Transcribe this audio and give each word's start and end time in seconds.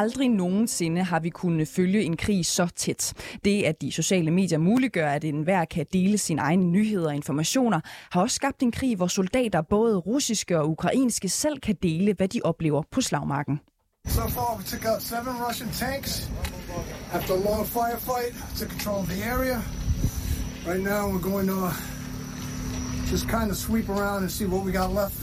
Aldrig 0.00 0.28
nogensinde 0.28 1.02
har 1.02 1.20
vi 1.20 1.30
kunnet 1.30 1.68
følge 1.68 2.02
en 2.02 2.16
krig 2.16 2.46
så 2.46 2.66
tæt. 2.76 3.12
Det, 3.44 3.62
at 3.62 3.82
de 3.82 3.92
sociale 3.92 4.30
medier 4.30 4.58
muliggør, 4.58 5.08
at 5.08 5.24
enhver 5.24 5.64
kan 5.64 5.86
dele 5.92 6.18
sine 6.18 6.40
egne 6.40 6.64
nyheder 6.64 7.08
og 7.08 7.14
informationer, 7.14 7.80
har 8.10 8.20
også 8.20 8.34
skabt 8.34 8.62
en 8.62 8.72
krig, 8.72 8.96
hvor 8.96 9.06
soldater, 9.06 9.62
både 9.62 9.96
russiske 9.96 10.58
og 10.58 10.70
ukrainske, 10.70 11.28
selv 11.28 11.60
kan 11.60 11.76
dele, 11.82 12.14
hvad 12.14 12.28
de 12.28 12.40
oplever 12.44 12.82
på 12.90 13.00
slagmarken. 13.00 13.60
So 14.08 14.28
far, 14.28 14.56
we 14.58 14.64
took 14.64 14.84
out 14.92 15.02
seven 15.02 15.34
Russian 15.48 15.70
tanks 15.70 16.30
after 17.12 17.34
a 17.34 17.40
long 17.50 17.66
firefight 17.66 18.32
to 18.58 18.64
control 18.72 19.04
the 19.04 19.24
area. 19.34 19.58
Right 20.66 20.82
now, 20.92 21.02
we're 21.12 21.30
going 21.32 21.48
to 21.48 21.62
just 23.12 23.28
kind 23.28 23.50
of 23.50 23.56
sweep 23.56 23.88
around 23.88 24.20
and 24.22 24.30
see 24.30 24.46
what 24.46 24.64
we 24.66 24.72
got 24.72 24.90
left. 25.00 25.16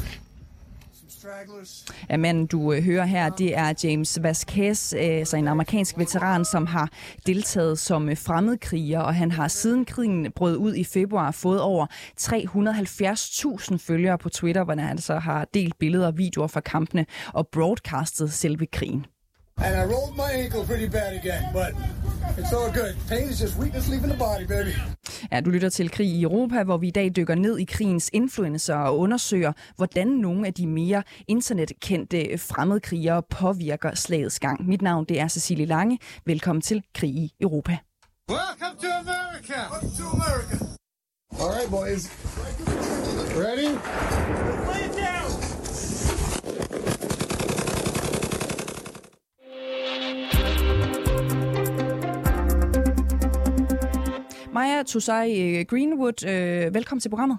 Ja, 2.09 2.17
manden, 2.17 2.47
du 2.47 2.73
øh, 2.73 2.83
hører 2.83 3.05
her, 3.05 3.29
det 3.29 3.57
er 3.57 3.73
James 3.83 4.19
Vasquez, 4.21 4.93
øh, 4.93 5.25
så 5.25 5.37
en 5.37 5.47
amerikansk 5.47 5.97
veteran, 5.97 6.45
som 6.45 6.65
har 6.65 6.89
deltaget 7.25 7.79
som 7.79 8.09
øh, 8.09 8.17
fremmedkriger, 8.17 8.99
og 8.99 9.15
han 9.15 9.31
har 9.31 9.47
siden 9.47 9.85
krigen 9.85 10.31
brød 10.31 10.57
ud 10.57 10.75
i 10.75 10.83
februar 10.83 11.31
fået 11.31 11.61
over 11.61 11.85
370.000 12.19 13.77
følgere 13.77 14.17
på 14.17 14.29
Twitter, 14.29 14.63
hvor 14.63 14.75
han 14.75 14.97
så 14.97 15.19
har 15.19 15.47
delt 15.53 15.79
billeder 15.79 16.07
og 16.07 16.17
videoer 16.17 16.47
fra 16.47 16.59
kampene 16.59 17.05
og 17.33 17.47
broadcastet 17.47 18.33
selve 18.33 18.65
krigen. 18.65 19.05
And 19.65 19.75
I 19.75 19.83
rolled 19.93 20.15
my 20.15 20.31
ankle 20.31 20.63
pretty 20.63 20.87
bad 20.87 21.13
again, 21.13 21.43
but 21.53 21.71
it's 22.37 22.53
all 22.53 22.71
good. 22.71 22.95
Pain 23.09 23.29
is 23.29 23.39
just 23.39 23.57
weakness 23.59 23.89
leaving 23.89 24.09
the 24.09 24.17
body, 24.17 24.45
baby. 24.45 24.73
Ja, 25.31 25.41
du 25.41 25.49
lytter 25.49 25.69
til 25.69 25.89
Krig 25.89 26.07
i 26.07 26.23
Europa, 26.23 26.63
hvor 26.63 26.77
vi 26.77 26.87
i 26.87 26.91
dag 26.91 27.11
dykker 27.15 27.35
ned 27.35 27.57
i 27.57 27.63
krigens 27.63 28.09
influencer 28.13 28.75
og 28.75 28.99
undersøger, 28.99 29.53
hvordan 29.75 30.07
nogle 30.07 30.47
af 30.47 30.53
de 30.53 30.67
mere 30.67 31.03
internetkendte 31.27 32.37
fremmedkrigere 32.37 33.23
påvirker 33.29 33.95
slagets 33.95 34.39
gang. 34.39 34.67
Mit 34.67 34.81
navn 34.81 35.05
det 35.05 35.19
er 35.19 35.27
Cecilie 35.27 35.65
Lange. 35.65 35.99
Velkommen 36.25 36.61
til 36.61 36.83
Krig 36.95 37.09
i 37.09 37.33
Europa. 37.41 37.77
Welcome 38.29 38.77
to 38.81 38.87
America. 38.87 39.59
Welcome 39.71 39.91
to 39.97 40.05
America. 40.17 40.65
All 41.39 41.49
right, 41.57 41.69
boys. 41.69 42.09
Ready? 43.45 43.69
Maja 54.57 54.83
Tusai 54.83 55.59
øh, 55.59 55.65
Greenwood, 55.65 56.25
øh, 56.27 56.73
velkommen 56.73 56.99
til 57.01 57.09
programmet. 57.09 57.37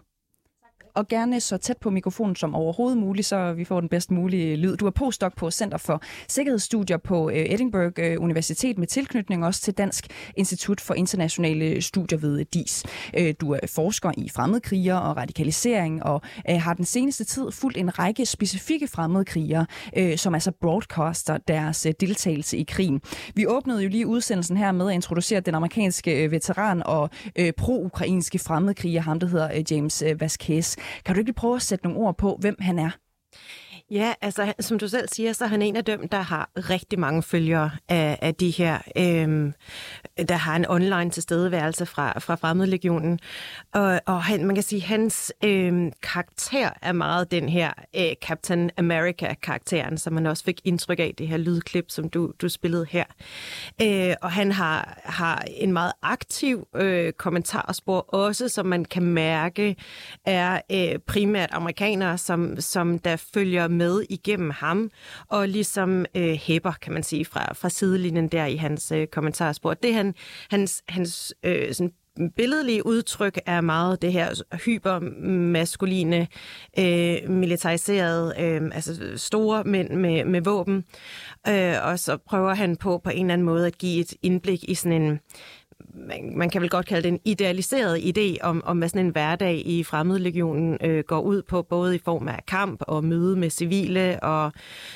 Og 0.98 1.08
gerne 1.08 1.40
så 1.40 1.56
tæt 1.56 1.76
på 1.76 1.90
mikrofonen 1.90 2.36
som 2.36 2.54
overhovedet 2.54 2.98
muligt, 2.98 3.26
så 3.26 3.52
vi 3.52 3.64
får 3.64 3.80
den 3.80 3.88
bedst 3.88 4.10
mulige 4.10 4.56
lyd. 4.56 4.76
Du 4.76 4.86
er 4.86 4.90
postdoc 4.90 5.32
på 5.36 5.50
Center 5.50 5.78
for 5.78 6.02
Sikkerhedsstudier 6.28 6.96
på 6.96 7.30
øh, 7.30 7.36
Edinburgh 7.36 7.92
øh, 7.98 8.16
Universitet 8.20 8.78
med 8.78 8.86
tilknytning 8.86 9.44
også 9.44 9.60
til 9.60 9.74
Dansk 9.74 10.06
Institut 10.36 10.80
for 10.80 10.94
Internationale 10.94 11.82
Studier 11.82 12.18
ved 12.18 12.44
DIS. 12.44 12.84
Øh, 13.14 13.34
du 13.40 13.52
er 13.52 13.58
forsker 13.74 14.10
i 14.16 14.28
fremmedkrigere 14.28 15.02
og 15.02 15.16
radikalisering 15.16 16.02
og 16.02 16.22
har 16.46 16.74
den 16.74 16.84
seneste 16.84 17.24
tid 17.24 17.52
fulgt 17.52 17.78
en 17.78 17.98
række 17.98 18.26
specifikke 18.26 18.88
fremmedkrigere, 18.88 19.66
som 20.16 20.34
altså 20.34 20.52
broadcaster 20.60 21.36
deres 21.48 21.86
deltagelse 22.00 22.58
i 22.58 22.64
krigen. 22.68 23.00
Vi 23.34 23.46
åbnede 23.46 23.82
jo 23.82 23.88
lige 23.88 24.06
udsendelsen 24.06 24.56
her 24.56 24.72
med 24.72 24.88
at 24.88 24.94
introducere 24.94 25.40
den 25.40 25.54
amerikanske 25.54 26.30
veteran 26.30 26.82
og 26.86 27.10
pro-ukrainske 27.56 28.38
fremmedkriger, 28.38 29.00
ham 29.00 29.20
der 29.20 29.26
hedder 29.26 29.62
James 29.70 30.04
Vasquez. 30.20 30.76
Kan 31.04 31.14
du 31.14 31.18
ikke 31.18 31.32
prøve 31.32 31.56
at 31.56 31.62
sætte 31.62 31.84
nogle 31.84 32.00
ord 32.00 32.16
på, 32.18 32.36
hvem 32.40 32.56
han 32.60 32.78
er? 32.78 32.90
Ja, 33.90 34.14
altså 34.20 34.52
som 34.60 34.78
du 34.78 34.88
selv 34.88 35.08
siger, 35.12 35.32
så 35.32 35.44
er 35.44 35.48
han 35.48 35.62
en 35.62 35.76
af 35.76 35.84
dem, 35.84 36.08
der 36.08 36.20
har 36.20 36.50
rigtig 36.56 36.98
mange 36.98 37.22
følgere 37.22 37.70
af, 37.88 38.18
af 38.22 38.34
de 38.34 38.50
her, 38.50 38.78
øhm, 38.96 39.52
der 40.28 40.34
har 40.34 40.56
en 40.56 40.66
online 40.68 41.10
tilstedeværelse 41.10 41.86
fra, 41.86 42.18
fra 42.18 42.34
Fremmedlegionen. 42.34 43.18
Og, 43.74 44.00
og 44.06 44.22
han, 44.22 44.44
man 44.44 44.54
kan 44.54 44.64
sige, 44.64 44.82
hans 44.82 45.32
øhm, 45.44 45.92
karakter 46.02 46.70
er 46.82 46.92
meget 46.92 47.30
den 47.30 47.48
her 47.48 47.72
øh, 47.96 48.14
Captain 48.22 48.70
America-karakteren, 48.76 49.98
som 49.98 50.12
man 50.12 50.26
også 50.26 50.44
fik 50.44 50.60
indtryk 50.64 50.98
af, 50.98 51.14
det 51.18 51.28
her 51.28 51.36
lydklip, 51.36 51.84
som 51.88 52.08
du, 52.08 52.32
du 52.42 52.48
spillede 52.48 52.86
her. 52.90 53.04
Øh, 53.82 54.14
og 54.22 54.32
han 54.32 54.52
har, 54.52 55.00
har 55.04 55.44
en 55.46 55.72
meget 55.72 55.92
aktiv 56.02 56.68
øh, 56.76 57.12
kommentarspor 57.12 58.00
også, 58.14 58.48
som 58.48 58.66
man 58.66 58.84
kan 58.84 59.02
mærke 59.02 59.76
er 60.24 60.60
øh, 60.72 60.98
primært 60.98 61.48
amerikanere, 61.52 62.18
som, 62.18 62.60
som 62.60 62.98
der 62.98 63.16
følger 63.34 63.68
med 63.78 64.02
igennem 64.10 64.50
ham, 64.50 64.90
og 65.28 65.48
ligesom 65.48 66.06
øh, 66.14 66.32
hæpper, 66.32 66.72
kan 66.82 66.92
man 66.92 67.02
sige, 67.02 67.24
fra, 67.24 67.54
fra 67.54 67.68
sidelinjen 67.68 68.28
der 68.28 68.46
i 68.46 68.56
hans 68.56 68.92
øh, 68.92 69.06
kommentarspor. 69.06 69.74
Det 69.74 69.94
han, 69.94 70.14
hans, 70.50 70.82
hans 70.88 71.34
øh, 71.42 71.74
sådan 71.74 71.92
billedlige 72.36 72.86
udtryk 72.86 73.40
er 73.46 73.60
meget 73.60 74.02
det 74.02 74.12
her 74.12 74.42
hypermaskuline, 74.64 76.28
øh, 76.78 77.30
militariserede, 77.30 78.34
øh, 78.38 78.62
altså 78.72 79.12
store 79.16 79.64
mænd 79.64 79.90
med, 79.90 80.24
med 80.24 80.40
våben. 80.40 80.84
Øh, 81.48 81.74
og 81.82 81.98
så 81.98 82.16
prøver 82.16 82.54
han 82.54 82.76
på 82.76 83.00
på 83.04 83.10
en 83.10 83.26
eller 83.26 83.32
anden 83.32 83.44
måde 83.44 83.66
at 83.66 83.78
give 83.78 84.00
et 84.00 84.14
indblik 84.22 84.64
i 84.64 84.74
sådan 84.74 85.02
en 85.02 85.20
man, 85.94 86.38
man 86.38 86.50
kan 86.50 86.62
vel 86.62 86.70
godt 86.70 86.86
kalde 86.86 87.02
det 87.02 87.08
en 87.08 87.20
idealiseret 87.24 87.98
idé 87.98 88.36
om, 88.42 88.62
om 88.64 88.78
hvad 88.78 88.88
sådan 88.88 89.06
en 89.06 89.12
hverdag 89.12 89.62
i 89.66 89.84
fremmedlegionen 89.84 90.78
øh, 90.84 91.04
går 91.04 91.20
ud 91.20 91.42
på, 91.42 91.62
både 91.62 91.94
i 91.94 92.00
form 92.04 92.28
af 92.28 92.46
kamp 92.46 92.82
og 92.88 93.04
møde 93.04 93.36
med 93.36 93.50
civile 93.50 94.22
og 94.22 94.52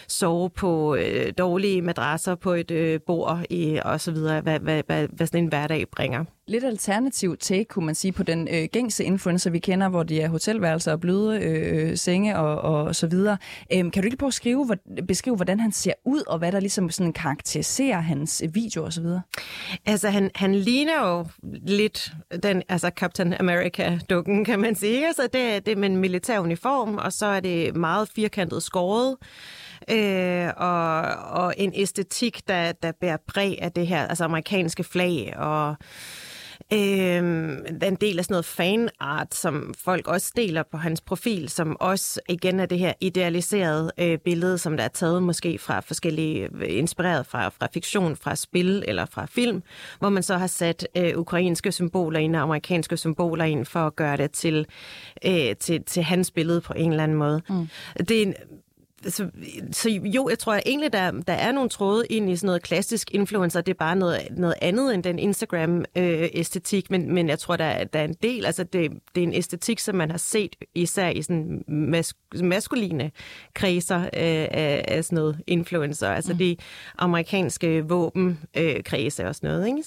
sove 0.09 0.51
på 0.51 0.95
øh, 0.95 1.33
dårlige 1.39 1.83
madrasser 1.83 2.35
på 2.35 2.53
et 2.53 2.71
øh, 2.71 3.01
bord 3.07 3.45
i, 3.51 3.79
og 3.85 4.01
så 4.01 4.13
videre, 4.13 4.41
hvad, 4.41 4.61
hvad, 4.61 4.83
hvad, 4.87 5.09
hvad 5.09 5.27
sådan 5.27 5.45
en 5.45 5.49
hverdag 5.49 5.91
bringer. 5.91 6.25
Lidt 6.53 6.65
alternativ 6.65 7.37
take, 7.37 7.65
kunne 7.65 7.87
man 7.87 7.95
sige, 7.95 8.13
på 8.13 8.23
den 8.23 8.49
øh, 8.51 8.69
gængse 8.73 9.05
influencer, 9.05 9.51
vi 9.51 9.59
kender, 9.59 9.89
hvor 9.89 10.03
det 10.03 10.23
er 10.23 10.29
hotelværelser 10.29 10.93
og 10.93 11.01
bløde 11.01 11.41
øh, 11.41 11.97
senge 11.97 12.39
og, 12.39 12.59
og 12.59 12.97
så 12.97 13.07
videre. 13.07 13.39
Øhm, 13.73 13.91
kan 13.91 14.03
du 14.03 14.07
ikke 14.07 14.17
prøve 14.17 14.29
at 14.29 14.35
skrive, 14.35 14.65
hvor, 14.65 14.77
beskrive, 15.09 15.37
hvordan 15.37 15.61
han 15.61 15.73
ser 15.73 15.93
ud, 16.05 16.23
og 16.27 16.39
hvad 16.39 16.53
der 16.53 16.61
ligesom 16.61 16.91
sådan 16.91 17.13
karakteriserer 17.13 18.01
hans 18.01 18.43
video 18.53 18.85
og 18.85 18.93
så 18.93 19.01
videre? 19.01 19.23
Altså, 19.87 20.11
han, 20.11 20.31
han 20.35 20.55
ligner 20.55 21.09
jo 21.09 21.27
lidt 21.67 22.13
den, 22.43 22.63
altså 22.69 22.91
Captain 22.97 23.35
America-dukken, 23.35 24.45
kan 24.45 24.61
man 24.61 24.75
sige. 24.75 25.07
Altså, 25.07 25.23
det, 25.23 25.67
det 25.67 25.73
er 25.73 25.77
med 25.77 25.91
en 25.91 25.97
militær 25.97 26.39
uniform, 26.39 26.99
og 26.99 27.13
så 27.13 27.27
er 27.27 27.41
det 27.41 27.77
meget 27.77 28.09
firkantet 28.15 28.63
skåret. 28.63 29.17
Øh, 29.91 30.49
og, 30.57 31.01
og 31.43 31.55
en 31.57 31.73
æstetik, 31.75 32.49
der, 32.49 32.73
der 32.73 32.93
bærer 33.01 33.17
præg 33.27 33.59
af 33.63 33.73
det 33.73 33.87
her, 33.87 34.07
altså 34.07 34.25
amerikanske 34.25 34.85
flag, 34.85 35.35
og 35.37 35.77
Øh, 36.73 37.19
en 37.89 37.95
del 38.01 38.19
af 38.19 38.25
sådan 38.25 38.33
noget 38.33 38.45
fanart, 38.45 39.35
som 39.35 39.75
folk 39.79 40.09
også 40.09 40.33
deler 40.37 40.63
på 40.63 40.77
hans 40.77 41.01
profil, 41.01 41.49
som 41.49 41.77
også 41.81 42.21
igen 42.29 42.61
er 42.61 42.67
det 42.67 42.79
her 42.79 42.93
idealiserede 43.01 43.93
øh, 43.99 44.19
billede, 44.19 44.59
som 44.59 44.77
der 44.77 44.85
er 44.85 44.89
taget 44.89 45.23
måske 45.23 45.59
fra 45.59 45.81
forskellige, 45.81 46.49
inspireret 46.67 47.27
fra, 47.27 47.49
fra 47.49 47.69
fiktion, 47.75 48.17
fra 48.17 48.37
spil 48.37 48.85
eller 48.89 49.07
fra 49.07 49.27
film, 49.27 49.63
hvor 49.99 50.09
man 50.09 50.23
så 50.23 50.37
har 50.37 50.47
sat 50.47 50.89
øh, 50.97 51.19
ukrainske 51.19 51.73
symboler 51.73 52.21
ind 52.21 52.37
og 52.37 52.43
amerikanske 52.43 52.97
symboler 52.97 53.45
ind 53.45 53.67
for 53.67 53.81
at 53.87 53.97
gøre 53.97 54.17
det 54.17 54.31
til, 54.31 54.67
øh, 55.27 55.57
til, 55.61 55.85
til 55.85 56.03
hans 56.03 56.31
billede 56.31 56.61
på 56.61 56.73
en 56.77 56.91
eller 56.91 57.05
anden 57.05 57.19
måde. 57.19 57.43
Mm. 57.49 57.69
Det 57.99 58.11
er 58.11 58.23
en 58.23 58.35
så, 59.09 59.31
så 59.73 59.91
jo, 59.91 60.29
jeg 60.29 60.39
tror 60.39 60.61
egentlig, 60.67 60.93
der, 60.93 61.11
der 61.11 61.33
er 61.33 61.53
nogle 61.53 61.71
tråde 61.71 62.07
ind 62.11 62.31
i 62.31 62.37
sådan 62.37 62.47
noget 62.47 62.63
klassisk 62.63 63.11
influencer. 63.15 63.61
Det 63.61 63.73
er 63.73 63.79
bare 63.79 63.97
noget, 63.97 64.21
noget 64.31 64.55
andet 64.63 64.95
end 64.95 65.03
den 65.03 65.19
Instagram-æstetik, 65.19 66.85
øh, 66.85 66.91
men, 66.91 67.15
men 67.15 67.29
jeg 67.29 67.39
tror, 67.39 67.57
der, 67.57 67.85
der 67.85 67.99
er 67.99 68.05
en 68.05 68.17
del. 68.23 68.47
Altså, 68.47 68.65
det, 68.65 68.91
det 69.15 69.23
er 69.23 69.27
en 69.27 69.35
æstetik, 69.35 69.79
som 69.79 69.95
man 69.95 70.11
har 70.11 70.19
set 70.19 70.57
især 70.75 71.09
i 71.09 71.23
sådan 71.23 71.65
mas, 71.69 72.15
maskuline 72.35 73.11
kredser 73.55 74.01
øh, 74.01 74.09
af, 74.13 74.85
af 74.89 75.05
sådan 75.05 75.17
noget 75.17 75.41
influencer. 75.47 76.09
Altså, 76.09 76.33
mm. 76.33 76.39
de 76.39 76.57
amerikanske 76.99 77.89
våbenkredse 77.89 79.23
øh, 79.23 79.29
og 79.29 79.35
sådan 79.35 79.51
noget, 79.51 79.67
ikke? 79.67 79.83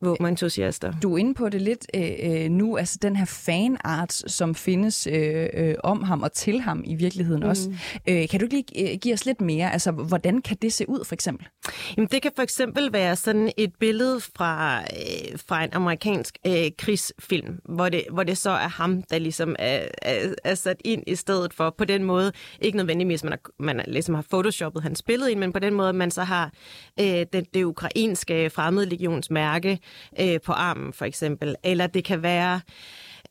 Våbenentusiaster. 0.00 0.92
Du 1.02 1.14
er 1.14 1.18
inde 1.18 1.34
på 1.34 1.48
det 1.48 1.62
lidt 1.62 1.86
øh, 1.94 2.10
øh, 2.22 2.50
nu, 2.50 2.76
altså 2.76 2.98
den 3.02 3.16
her 3.16 3.24
fanart, 3.24 4.12
som 4.12 4.54
findes 4.54 5.06
øh, 5.06 5.46
øh, 5.54 5.74
om 5.84 6.02
ham 6.02 6.22
og 6.22 6.32
til 6.32 6.60
ham 6.60 6.82
i 6.86 6.94
virkeligheden 6.94 7.42
mm. 7.42 7.48
også. 7.48 7.70
Øh, 8.08 8.28
kan 8.28 8.40
du 8.40 8.44
ikke 8.44 8.72
lige 8.72 8.92
øh, 8.92 8.98
give 8.98 9.14
os 9.14 9.26
lidt 9.26 9.40
mere? 9.40 9.72
Altså, 9.72 9.90
hvordan 9.90 10.42
kan 10.42 10.56
det 10.62 10.72
se 10.72 10.88
ud, 10.88 11.04
for 11.04 11.14
eksempel? 11.14 11.48
Jamen, 11.96 12.08
det 12.12 12.22
kan 12.22 12.32
for 12.36 12.42
eksempel 12.42 12.92
være 12.92 13.16
sådan 13.16 13.52
et 13.56 13.72
billede 13.80 14.20
fra, 14.20 14.80
øh, 14.80 15.38
fra 15.48 15.64
en 15.64 15.70
amerikansk 15.72 16.38
øh, 16.46 16.70
krigsfilm, 16.78 17.60
hvor 17.64 17.88
det, 17.88 18.04
hvor 18.12 18.22
det 18.22 18.38
så 18.38 18.50
er 18.50 18.68
ham, 18.68 19.02
der 19.02 19.18
ligesom 19.18 19.56
er, 19.58 19.88
er, 20.02 20.34
er 20.44 20.54
sat 20.54 20.76
ind 20.84 21.02
i 21.06 21.14
stedet 21.14 21.54
for 21.54 21.74
på 21.78 21.84
den 21.84 22.04
måde, 22.04 22.32
ikke 22.60 22.76
nødvendigvis, 22.76 23.24
man, 23.24 23.32
har, 23.32 23.40
man 23.58 23.84
ligesom 23.86 24.14
har 24.14 24.24
photoshoppet 24.30 24.82
hans 24.82 25.02
billede 25.02 25.30
ind, 25.30 25.40
men 25.40 25.52
på 25.52 25.58
den 25.58 25.74
måde, 25.74 25.92
man 25.92 26.10
så 26.10 26.22
har 26.22 26.52
øh, 27.00 27.06
det, 27.06 27.54
det 27.54 27.64
ukrainske 27.64 28.50
fremmedlegionsmærke 28.50 29.78
øh, 30.20 30.40
på 30.40 30.52
armen, 30.52 30.92
for 30.92 31.04
eksempel. 31.04 31.56
Eller 31.62 31.86
det 31.86 32.04
kan 32.04 32.22
være 32.22 32.60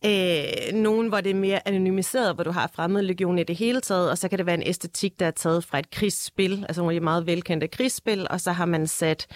Øh, 0.06 0.74
nogen, 0.74 1.08
hvor 1.08 1.22
det 1.22 1.30
er 1.30 1.36
mere 1.36 1.68
anonymiseret, 1.68 2.36
hvor 2.36 2.44
du 2.44 2.52
har 2.52 2.72
fremmed 2.74 3.02
legion 3.02 3.40
i 3.40 3.44
det 3.44 3.56
hele 3.56 3.82
taget, 3.82 4.10
og 4.12 4.18
så 4.18 4.30
kan 4.30 4.38
det 4.38 4.46
være 4.46 4.56
en 4.56 4.64
æstetik, 4.66 5.20
der 5.20 5.26
er 5.26 5.32
taget 5.32 5.64
fra 5.64 5.80
et 5.80 5.92
krigsspil, 5.92 6.66
altså 6.68 6.82
nogle 6.82 6.96
af 6.96 7.00
de 7.00 7.04
meget 7.04 7.26
velkendte 7.26 7.68
krigsspil, 7.68 8.28
og 8.30 8.42
så 8.42 8.52
har 8.52 8.66
man 8.66 8.88
sat 8.88 9.28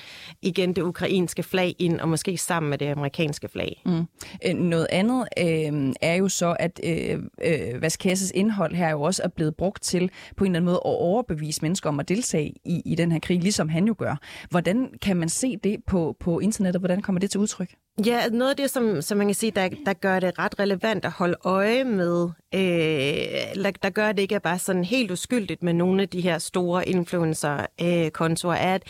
igen 0.42 0.74
det 0.74 0.82
ukrainske 0.82 1.44
flag 1.44 1.76
ind, 1.80 2.00
og 2.00 2.10
måske 2.10 2.38
sammen 2.38 2.70
med 2.70 2.78
det 2.78 2.88
amerikanske 2.88 3.48
flag. 3.48 3.82
Mm. 3.86 4.06
Øh, 4.46 4.54
noget 4.54 4.88
andet 4.90 5.28
øh, 5.38 5.94
er 6.02 6.16
jo 6.16 6.30
så, 6.30 6.56
at 6.60 6.80
øh, 6.84 7.20
øh, 7.46 7.82
Vaskasses 7.82 8.32
indhold 8.36 8.76
her 8.76 8.90
jo 8.90 9.02
også 9.02 9.24
er 9.24 9.28
blevet 9.28 9.56
brugt 9.56 9.84
til 9.84 10.12
på 10.38 10.44
en 10.44 10.52
eller 10.52 10.58
anden 10.58 10.66
måde 10.66 10.76
at 10.76 10.82
overbevise 10.86 11.62
mennesker 11.62 11.90
om 11.90 12.00
at 12.00 12.10
deltage 12.10 12.54
i, 12.66 12.82
i 12.86 12.96
den 12.96 13.12
her 13.12 13.20
krig, 13.20 13.42
ligesom 13.42 13.70
han 13.70 13.88
jo 13.88 13.96
gør. 13.98 14.16
Hvordan 14.50 14.90
kan 15.02 15.18
man 15.18 15.30
se 15.30 15.58
det 15.58 15.78
på, 15.88 16.16
på 16.20 16.40
internettet? 16.40 16.82
Hvordan 16.82 17.02
kommer 17.02 17.20
det 17.20 17.32
til 17.32 17.40
udtryk? 17.40 17.76
Ja, 18.06 18.30
noget 18.30 18.50
af 18.50 18.58
det, 18.58 18.70
som, 18.70 19.02
som 19.02 19.18
man 19.18 19.28
kan 19.28 19.36
sige, 19.36 19.52
der, 19.52 19.70
der 19.86 19.94
gør 19.94 20.20
det 20.20 20.40
ret 20.40 20.60
relevant 20.60 21.06
at 21.06 21.12
holde 21.12 21.36
øje 21.44 21.84
med, 21.84 22.30
øh, 22.54 23.64
der, 23.64 23.84
der 23.84 23.90
gør 23.90 24.12
det 24.12 24.22
ikke 24.22 24.40
bare 24.40 24.60
sådan 24.60 24.84
helt 24.84 25.12
uskyldigt 25.12 25.64
med 25.64 25.74
nogle 25.74 26.02
af 26.02 26.10
de 26.10 26.22
her 26.22 26.38
store 26.38 26.90
influencer-kontorer, 26.90 28.58
øh, 28.58 28.66
er, 28.66 28.74
at, 28.76 28.84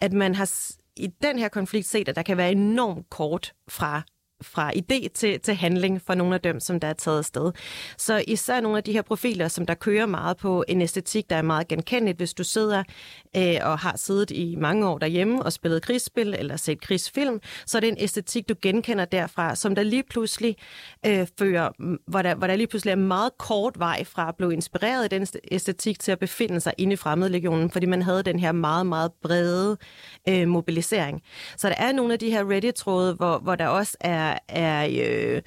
at 0.00 0.12
man 0.12 0.34
har 0.34 0.50
i 0.96 1.06
den 1.22 1.38
her 1.38 1.48
konflikt 1.48 1.86
set, 1.86 2.08
at 2.08 2.16
der 2.16 2.22
kan 2.22 2.36
være 2.36 2.52
enormt 2.52 3.10
kort 3.10 3.52
fra 3.68 4.02
fra 4.42 4.72
idé 4.76 5.08
til, 5.14 5.40
til 5.40 5.54
handling 5.54 6.02
for 6.06 6.14
nogle 6.14 6.34
af 6.34 6.40
dem, 6.40 6.60
som 6.60 6.80
der 6.80 6.88
er 6.88 6.92
taget 6.92 7.18
afsted. 7.18 7.52
Så 7.98 8.24
især 8.28 8.60
nogle 8.60 8.78
af 8.78 8.84
de 8.84 8.92
her 8.92 9.02
profiler, 9.02 9.48
som 9.48 9.66
der 9.66 9.74
kører 9.74 10.06
meget 10.06 10.36
på 10.36 10.64
en 10.68 10.82
æstetik, 10.82 11.30
der 11.30 11.36
er 11.36 11.42
meget 11.42 11.68
genkendeligt, 11.68 12.18
hvis 12.18 12.34
du 12.34 12.44
sidder 12.44 12.82
øh, 13.36 13.56
og 13.62 13.78
har 13.78 13.96
siddet 13.96 14.30
i 14.30 14.56
mange 14.58 14.88
år 14.88 14.98
derhjemme 14.98 15.42
og 15.42 15.52
spillet 15.52 15.82
krigsspil 15.82 16.34
eller 16.38 16.56
set 16.56 16.80
krigsfilm, 16.80 17.40
så 17.66 17.78
er 17.78 17.80
det 17.80 17.88
en 17.88 17.96
æstetik, 17.98 18.48
du 18.48 18.54
genkender 18.62 19.04
derfra, 19.04 19.54
som 19.54 19.74
der 19.74 19.82
lige 19.82 20.02
pludselig 20.10 20.56
øh, 21.06 21.26
fører, 21.38 21.98
hvor 22.06 22.22
der, 22.22 22.34
hvor 22.34 22.46
der 22.46 22.56
lige 22.56 22.66
pludselig 22.66 22.92
er 22.92 22.96
meget 22.96 23.38
kort 23.38 23.78
vej 23.78 24.04
fra 24.04 24.28
at 24.28 24.36
blive 24.36 24.52
inspireret 24.52 25.04
i 25.04 25.08
den 25.08 25.26
æstetik 25.50 25.98
til 25.98 26.12
at 26.12 26.18
befinde 26.18 26.60
sig 26.60 26.72
inde 26.78 26.92
i 26.92 26.96
fremmedlegionen, 26.96 27.70
fordi 27.70 27.86
man 27.86 28.02
havde 28.02 28.22
den 28.22 28.38
her 28.38 28.52
meget, 28.52 28.86
meget 28.86 29.12
brede 29.22 29.76
øh, 30.28 30.48
mobilisering. 30.48 31.22
Så 31.56 31.68
der 31.68 31.74
er 31.78 31.92
nogle 31.92 32.12
af 32.12 32.18
de 32.18 32.30
her 32.30 32.50
Reddit-tråde, 32.50 33.14
hvor, 33.14 33.38
hvor 33.38 33.54
der 33.54 33.66
også 33.66 33.96
er, 34.00 34.31
er 34.48 34.88
øh, 35.08 35.42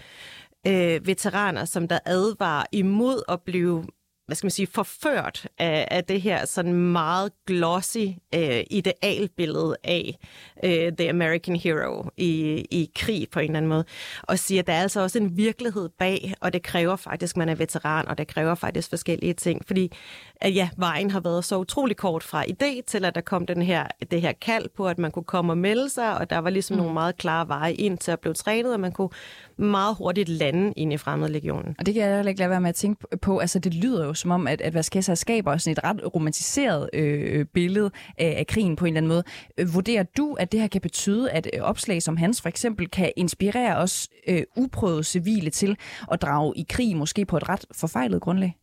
øh, 0.67 1.07
veteraner, 1.07 1.65
som 1.65 1.87
der 1.87 1.99
advarer 2.05 2.65
imod 2.71 3.21
at 3.29 3.41
blive 3.41 3.85
hvad 4.25 4.35
skal 4.35 4.45
man 4.45 4.51
sige, 4.51 4.67
forført 4.67 5.47
af, 5.57 5.87
af 5.91 6.03
det 6.03 6.21
her 6.21 6.45
sådan 6.45 6.73
meget 6.73 7.31
glossy 7.47 8.07
øh, 8.35 8.63
idealbillede 8.69 9.75
af 9.83 10.17
øh, 10.63 10.91
The 10.97 11.09
American 11.09 11.55
Hero 11.55 12.09
i, 12.17 12.31
i 12.71 12.91
krig 12.95 13.27
på 13.31 13.39
en 13.39 13.45
eller 13.45 13.57
anden 13.57 13.69
måde, 13.69 13.85
og 14.21 14.39
siger, 14.39 14.61
at 14.61 14.67
der 14.67 14.73
er 14.73 14.81
altså 14.81 15.01
også 15.01 15.19
en 15.19 15.37
virkelighed 15.37 15.89
bag, 15.89 16.33
og 16.41 16.53
det 16.53 16.63
kræver 16.63 16.95
faktisk, 16.95 17.35
at 17.35 17.37
man 17.37 17.49
er 17.49 17.55
veteran, 17.55 18.07
og 18.07 18.17
det 18.17 18.27
kræver 18.27 18.55
faktisk 18.55 18.89
forskellige 18.89 19.33
ting, 19.33 19.61
fordi 19.67 19.91
at 20.35 20.55
ja, 20.55 20.69
vejen 20.77 21.11
har 21.11 21.19
været 21.19 21.45
så 21.45 21.57
utrolig 21.57 21.97
kort 21.97 22.23
fra 22.23 22.43
idé 22.43 22.81
til, 22.87 23.05
at 23.05 23.15
der 23.15 23.21
kom 23.21 23.45
den 23.45 23.61
her, 23.61 23.87
det 24.11 24.21
her 24.21 24.31
kald 24.31 24.69
på, 24.77 24.87
at 24.87 24.97
man 24.97 25.11
kunne 25.11 25.23
komme 25.23 25.53
og 25.53 25.57
melde 25.57 25.89
sig, 25.89 26.17
og 26.17 26.29
der 26.29 26.37
var 26.37 26.49
ligesom 26.49 26.75
mm. 26.75 26.77
nogle 26.77 26.93
meget 26.93 27.17
klare 27.17 27.47
veje 27.47 27.73
ind 27.73 27.97
til 27.97 28.11
at 28.11 28.19
blive 28.19 28.33
trænet, 28.33 28.73
og 28.73 28.79
man 28.79 28.91
kunne 28.91 29.09
meget 29.57 29.95
hurtigt 29.95 30.29
lande 30.29 30.73
ind 30.75 30.93
i 30.93 30.97
fremmedlegionen. 30.97 31.75
Og 31.79 31.85
det 31.85 31.93
kan 31.93 32.03
jeg 32.03 32.15
heller 32.15 32.29
ikke 32.29 32.39
lade 32.39 32.49
være 32.49 32.61
med 32.61 32.69
at 32.69 32.75
tænke 32.75 33.17
på. 33.21 33.39
Altså, 33.39 33.59
det 33.59 33.73
lyder 33.73 34.05
jo 34.05 34.13
som 34.13 34.31
om, 34.31 34.47
at, 34.47 34.61
at 34.61 34.73
Vaskessa 34.73 35.15
skaber 35.15 35.57
sådan 35.57 35.71
et 35.71 35.83
ret 35.83 36.15
romantiseret 36.15 36.89
øh, 36.93 37.45
billede 37.45 37.91
af, 38.17 38.35
af 38.37 38.47
krigen 38.47 38.75
på 38.75 38.85
en 38.85 38.89
eller 38.89 38.97
anden 38.97 39.09
måde. 39.09 39.23
Øh, 39.57 39.73
vurderer 39.73 40.03
du, 40.03 40.33
at 40.33 40.51
det 40.51 40.59
her 40.59 40.67
kan 40.67 40.81
betyde, 40.81 41.31
at 41.31 41.47
øh, 41.53 41.61
opslag 41.61 42.01
som 42.01 42.17
hans 42.17 42.41
for 42.41 42.49
eksempel 42.49 42.89
kan 42.89 43.11
inspirere 43.15 43.77
os 43.77 44.07
øh, 44.27 44.43
uprøvede 44.55 45.03
civile 45.03 45.49
til 45.49 45.77
at 46.11 46.21
drage 46.21 46.53
i 46.55 46.65
krig, 46.69 46.97
måske 46.97 47.25
på 47.25 47.37
et 47.37 47.49
ret 47.49 47.65
forfejlet 47.71 48.21
grundlag? 48.21 48.57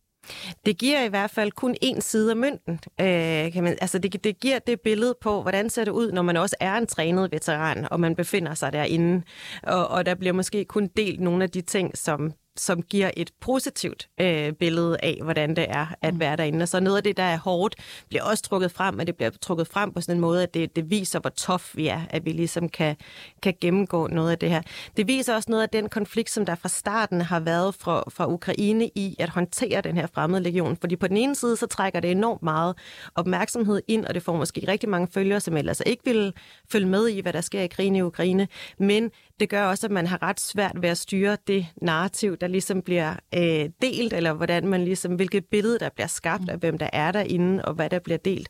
Det 0.65 0.77
giver 0.77 1.03
i 1.03 1.07
hvert 1.07 1.31
fald 1.31 1.51
kun 1.51 1.75
én 1.85 1.99
side 1.99 2.29
af 2.31 2.37
mønten. 2.37 2.79
Øh, 3.01 3.53
kan 3.53 3.63
man, 3.63 3.77
altså 3.81 3.99
det, 3.99 4.23
det 4.23 4.39
giver 4.39 4.59
det 4.59 4.81
billede 4.81 5.15
på, 5.21 5.41
hvordan 5.41 5.69
ser 5.69 5.85
det 5.85 5.91
ud, 5.91 6.11
når 6.11 6.21
man 6.21 6.37
også 6.37 6.55
er 6.59 6.77
en 6.77 6.87
trænet 6.87 7.31
veteran, 7.31 7.87
og 7.91 7.99
man 7.99 8.15
befinder 8.15 8.53
sig 8.53 8.73
derinde. 8.73 9.23
Og, 9.63 9.87
og 9.87 10.05
der 10.05 10.15
bliver 10.15 10.33
måske 10.33 10.65
kun 10.65 10.89
delt 10.97 11.19
nogle 11.19 11.43
af 11.43 11.49
de 11.49 11.61
ting, 11.61 11.97
som 11.97 12.33
som 12.57 12.81
giver 12.81 13.11
et 13.17 13.31
positivt 13.39 14.09
øh, 14.21 14.53
billede 14.53 14.97
af, 15.03 15.19
hvordan 15.23 15.55
det 15.55 15.65
er 15.69 15.85
at 16.01 16.13
mm. 16.13 16.19
være 16.19 16.35
derinde. 16.35 16.63
Og 16.63 16.67
så 16.67 16.79
noget 16.79 16.97
af 16.97 17.03
det, 17.03 17.17
der 17.17 17.23
er 17.23 17.37
hårdt, 17.37 17.75
bliver 18.09 18.23
også 18.23 18.43
trukket 18.43 18.71
frem, 18.71 18.93
men 18.93 19.07
det 19.07 19.15
bliver 19.15 19.29
trukket 19.41 19.67
frem 19.67 19.93
på 19.93 20.01
sådan 20.01 20.15
en 20.15 20.21
måde, 20.21 20.43
at 20.43 20.53
det, 20.53 20.75
det 20.75 20.89
viser, 20.89 21.19
hvor 21.19 21.29
tof 21.29 21.75
vi 21.75 21.87
er, 21.87 22.01
at 22.09 22.25
vi 22.25 22.31
ligesom 22.31 22.69
kan, 22.69 22.95
kan 23.41 23.53
gennemgå 23.61 24.07
noget 24.07 24.31
af 24.31 24.39
det 24.39 24.49
her. 24.49 24.61
Det 24.97 25.07
viser 25.07 25.35
også 25.35 25.51
noget 25.51 25.63
af 25.63 25.69
den 25.69 25.89
konflikt, 25.89 26.29
som 26.29 26.45
der 26.45 26.55
fra 26.55 26.69
starten 26.69 27.21
har 27.21 27.39
været 27.39 27.75
fra, 27.75 28.03
fra 28.09 28.31
Ukraine 28.31 28.89
i 28.95 29.15
at 29.19 29.29
håndtere 29.29 29.81
den 29.81 29.97
her 29.97 30.07
fremmede 30.13 30.43
legion. 30.43 30.77
Fordi 30.77 30.95
på 30.95 31.07
den 31.07 31.17
ene 31.17 31.35
side, 31.35 31.57
så 31.57 31.67
trækker 31.67 31.99
det 31.99 32.11
enormt 32.11 32.43
meget 32.43 32.75
opmærksomhed 33.15 33.81
ind, 33.87 34.05
og 34.05 34.13
det 34.13 34.23
får 34.23 34.35
måske 34.37 34.65
rigtig 34.67 34.89
mange 34.89 35.07
følgere, 35.13 35.39
som 35.39 35.57
ellers 35.57 35.81
ikke 35.85 36.03
vil 36.05 36.33
følge 36.71 36.87
med 36.87 37.07
i, 37.07 37.19
hvad 37.19 37.33
der 37.33 37.41
sker 37.41 37.61
i 37.61 37.67
krigen 37.67 37.95
i 37.95 38.01
Ukraine. 38.01 38.47
Men 38.77 39.11
det 39.43 39.49
gør 39.49 39.65
også, 39.65 39.87
at 39.87 39.91
man 39.91 40.07
har 40.07 40.23
ret 40.23 40.39
svært 40.39 40.81
ved 40.81 40.89
at 40.89 40.97
styre 40.97 41.37
det 41.47 41.65
narrativ, 41.81 42.37
der 42.37 42.47
ligesom 42.47 42.81
bliver 42.81 43.15
øh, 43.35 43.69
delt, 43.81 44.13
eller 44.13 44.33
hvordan 44.33 44.67
man 44.67 44.83
ligesom, 44.85 45.15
hvilket 45.15 45.45
billede, 45.45 45.79
der 45.79 45.89
bliver 45.89 46.07
skabt 46.07 46.49
af, 46.49 46.57
hvem 46.57 46.77
der 46.77 46.89
er 46.93 47.11
derinde, 47.11 47.65
og 47.65 47.73
hvad 47.73 47.89
der 47.89 47.99
bliver 47.99 48.17
delt. 48.17 48.49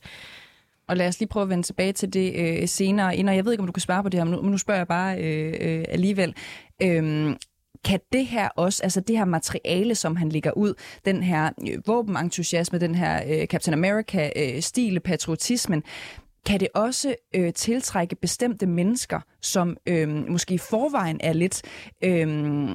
Og 0.87 0.97
lad 0.97 1.07
os 1.07 1.19
lige 1.19 1.29
prøve 1.29 1.43
at 1.43 1.49
vende 1.49 1.63
tilbage 1.63 1.93
til 1.93 2.13
det 2.13 2.33
øh, 2.35 2.67
senere. 2.67 3.15
Inden, 3.15 3.35
jeg 3.35 3.45
ved 3.45 3.51
ikke, 3.51 3.61
om 3.61 3.67
du 3.67 3.73
kan 3.73 3.81
svare 3.81 4.03
på 4.03 4.09
det 4.09 4.19
her, 4.19 4.25
men 4.25 4.33
nu, 4.33 4.41
men 4.41 4.51
nu 4.51 4.57
spørger 4.57 4.79
jeg 4.79 4.87
bare 4.87 5.21
øh, 5.23 5.53
øh, 5.61 5.85
alligevel. 5.89 6.35
Øhm, 6.81 7.37
kan 7.85 7.99
det 8.13 8.25
her 8.25 8.49
også, 8.55 8.83
altså 8.83 8.99
det 9.01 9.17
her 9.17 9.25
materiale, 9.25 9.95
som 9.95 10.15
han 10.15 10.29
ligger 10.29 10.51
ud, 10.51 10.73
den 11.05 11.23
her 11.23 11.49
øh, 11.69 11.87
våbenentusiasme, 11.87 12.79
den 12.79 12.95
her 12.95 13.23
øh, 13.27 13.47
Captain 13.47 13.73
America-stil, 13.73 14.95
øh, 14.95 15.01
patriotismen, 15.01 15.83
kan 16.45 16.59
det 16.59 16.67
også 16.75 17.15
øh, 17.35 17.53
tiltrække 17.53 18.15
bestemte 18.15 18.65
mennesker, 18.65 19.19
som 19.41 19.77
øh, 19.85 20.09
måske 20.09 20.53
i 20.53 20.57
forvejen 20.57 21.19
er 21.23 21.33
lidt... 21.33 21.61
Øh, 22.03 22.69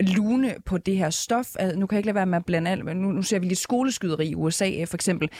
lune 0.00 0.54
på 0.64 0.78
det 0.78 0.96
her 0.96 1.10
stof. 1.10 1.56
Altså, 1.58 1.78
nu 1.78 1.86
kan 1.86 1.96
jeg 1.96 1.98
ikke 1.98 2.06
lade 2.06 2.14
være 2.14 2.26
med 2.26 2.38
at 2.38 2.44
blande 2.44 2.70
alt, 2.70 2.84
men 2.84 2.96
nu, 2.96 3.12
nu 3.12 3.22
ser 3.22 3.38
vi 3.38 3.46
lidt 3.46 3.58
skoleskyderi 3.58 4.28
i 4.28 4.34
USA 4.34 4.70
øh, 4.80 4.86
for 4.86 4.96
eksempel. 4.96 5.30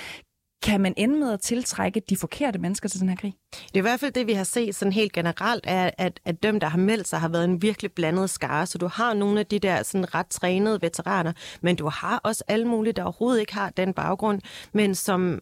Kan 0.63 0.81
man 0.81 0.95
ende 0.97 1.19
med 1.19 1.33
at 1.33 1.41
tiltrække 1.41 2.03
de 2.09 2.17
forkerte 2.17 2.59
mennesker 2.59 2.89
til 2.89 3.01
den 3.01 3.09
her 3.09 3.17
krig? 3.17 3.35
Det 3.53 3.75
er 3.75 3.79
i 3.79 3.81
hvert 3.81 4.01
fald 4.01 4.13
det, 4.13 4.27
vi 4.27 4.33
har 4.33 4.45
set 4.45 4.75
sådan 4.75 4.93
helt 4.93 5.13
generelt, 5.13 5.65
er, 5.69 5.91
at, 5.99 6.21
at 6.25 6.43
dem, 6.43 6.61
der 6.61 6.67
har 6.67 6.79
meldt 6.79 7.09
sig, 7.09 7.21
har 7.21 7.29
været 7.29 7.45
en 7.45 7.63
virkelig 7.63 7.93
blandet 7.93 8.31
skare. 8.31 8.67
Så 8.67 8.79
du 8.79 8.87
har 8.87 9.15
nogle 9.15 9.41
af 9.41 9.47
de 9.47 9.59
der 9.59 9.83
sådan 9.83 10.15
ret 10.15 10.27
trænede 10.27 10.83
veteraner, 10.83 11.33
men 11.61 11.77
du 11.77 11.89
har 11.89 12.21
også 12.25 12.45
alle 12.49 12.69
mulige, 12.69 12.93
der 12.93 13.03
overhovedet 13.03 13.41
ikke 13.41 13.55
har 13.55 13.71
den 13.71 13.95
baggrund, 13.95 14.41
men 14.73 14.95
som 14.95 15.41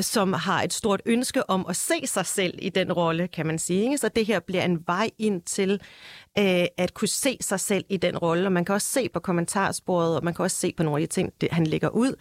som 0.00 0.32
har 0.32 0.62
et 0.62 0.72
stort 0.72 1.02
ønske 1.06 1.50
om 1.50 1.66
at 1.68 1.76
se 1.76 2.06
sig 2.06 2.26
selv 2.26 2.58
i 2.62 2.68
den 2.68 2.92
rolle, 2.92 3.28
kan 3.28 3.46
man 3.46 3.58
sige. 3.58 3.82
Ikke? 3.82 3.98
Så 3.98 4.08
det 4.08 4.26
her 4.26 4.40
bliver 4.40 4.64
en 4.64 4.78
vej 4.86 5.10
ind 5.18 5.42
til 5.42 5.80
øh, 6.38 6.66
at 6.76 6.94
kunne 6.94 7.08
se 7.08 7.38
sig 7.40 7.60
selv 7.60 7.84
i 7.88 7.96
den 7.96 8.18
rolle. 8.18 8.48
Og 8.48 8.52
man 8.52 8.64
kan 8.64 8.74
også 8.74 8.88
se 8.88 9.08
på 9.08 9.20
kommentarsporet, 9.20 10.16
og 10.16 10.24
man 10.24 10.34
kan 10.34 10.42
også 10.42 10.56
se 10.56 10.74
på 10.76 10.82
nogle 10.82 11.02
af 11.02 11.08
de 11.08 11.14
ting, 11.14 11.32
det, 11.40 11.48
han 11.52 11.66
lægger 11.66 11.88
ud, 11.88 12.14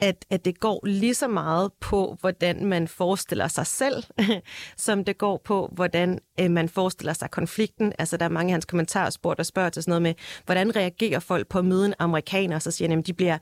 at, 0.00 0.24
at 0.30 0.44
det 0.44 0.60
går 0.60 0.86
lige 0.86 1.14
så 1.14 1.28
meget 1.28 1.72
på, 1.80 2.16
hvordan 2.20 2.66
man 2.66 2.88
forestiller 2.88 3.48
sig 3.48 3.66
selv, 3.66 4.04
som 4.76 5.04
det 5.04 5.18
går 5.18 5.40
på, 5.44 5.70
hvordan 5.72 6.18
øh, 6.40 6.50
man 6.50 6.68
forestiller 6.68 7.12
sig 7.12 7.30
konflikten. 7.30 7.92
Altså, 7.98 8.16
der 8.16 8.24
er 8.24 8.28
mange 8.28 8.50
af 8.50 8.52
hans 8.54 8.64
kommentarspor, 8.64 9.34
der 9.34 9.42
spørger 9.42 9.68
til 9.70 9.82
sådan 9.82 9.90
noget 9.90 10.02
med, 10.02 10.14
hvordan 10.44 10.76
reagerer 10.76 11.18
folk 11.18 11.48
på 11.48 11.58
at 11.58 11.64
møde 11.64 11.86
en 11.86 11.94
amerikaner? 11.98 12.58
Så 12.58 12.70
siger 12.70 12.88
han, 12.88 12.98
at 12.98 13.06
de 13.06 13.12
bliver, 13.12 13.38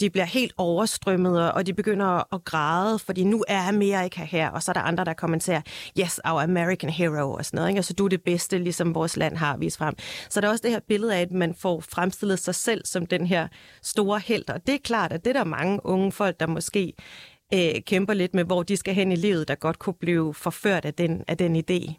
de 0.00 0.10
bliver 0.10 0.24
helt 0.24 0.52
overstrømmet, 0.56 1.52
og 1.52 1.66
de 1.66 1.74
begynder 1.74 2.34
at 2.34 2.44
græde, 2.44 2.98
fordi 2.98 3.24
nu 3.24 3.44
er 3.48 3.68
Amerika 3.68 4.24
her. 4.24 4.50
Og 4.50 4.62
så 4.62 4.70
er 4.70 4.72
der 4.72 4.80
andre, 4.80 5.04
der 5.04 5.12
kommenterer, 5.12 5.60
yes, 6.00 6.20
our 6.24 6.40
American 6.40 6.90
hero, 6.90 7.32
og 7.32 7.44
sådan 7.44 7.56
noget. 7.56 7.68
Ikke? 7.68 7.78
Altså, 7.78 7.92
du 7.92 8.04
er 8.04 8.08
det 8.08 8.22
bedste, 8.22 8.58
ligesom 8.58 8.94
vores 8.94 9.16
land 9.16 9.36
har 9.36 9.56
vise 9.62 9.78
frem. 9.78 9.94
Så 10.28 10.40
der 10.40 10.46
er 10.46 10.50
også 10.50 10.62
det 10.62 10.70
her 10.70 10.80
billede 10.88 11.14
af, 11.16 11.20
at 11.20 11.32
man 11.32 11.54
får 11.54 11.80
fremstillet 11.80 12.38
sig 12.38 12.54
selv 12.54 12.84
som 12.84 13.06
den 13.06 13.26
her 13.26 13.48
store 13.82 14.18
held. 14.18 14.50
Og 14.50 14.66
det 14.66 14.74
er 14.74 14.78
klart, 14.84 15.12
at 15.12 15.24
det 15.24 15.36
er 15.36 15.38
der 15.42 15.44
mange 15.44 15.86
unge 15.86 16.12
folk, 16.12 16.40
der 16.40 16.46
måske 16.46 16.92
øh, 17.54 17.80
kæmper 17.86 18.14
lidt 18.14 18.34
med, 18.34 18.44
hvor 18.44 18.62
de 18.62 18.76
skal 18.76 18.94
hen 18.94 19.12
i 19.12 19.16
livet, 19.16 19.48
der 19.48 19.54
godt 19.54 19.78
kunne 19.78 19.94
blive 20.00 20.34
forført 20.34 20.84
af 20.84 20.94
den, 20.94 21.24
af 21.28 21.36
den 21.36 21.56
idé. 21.56 21.94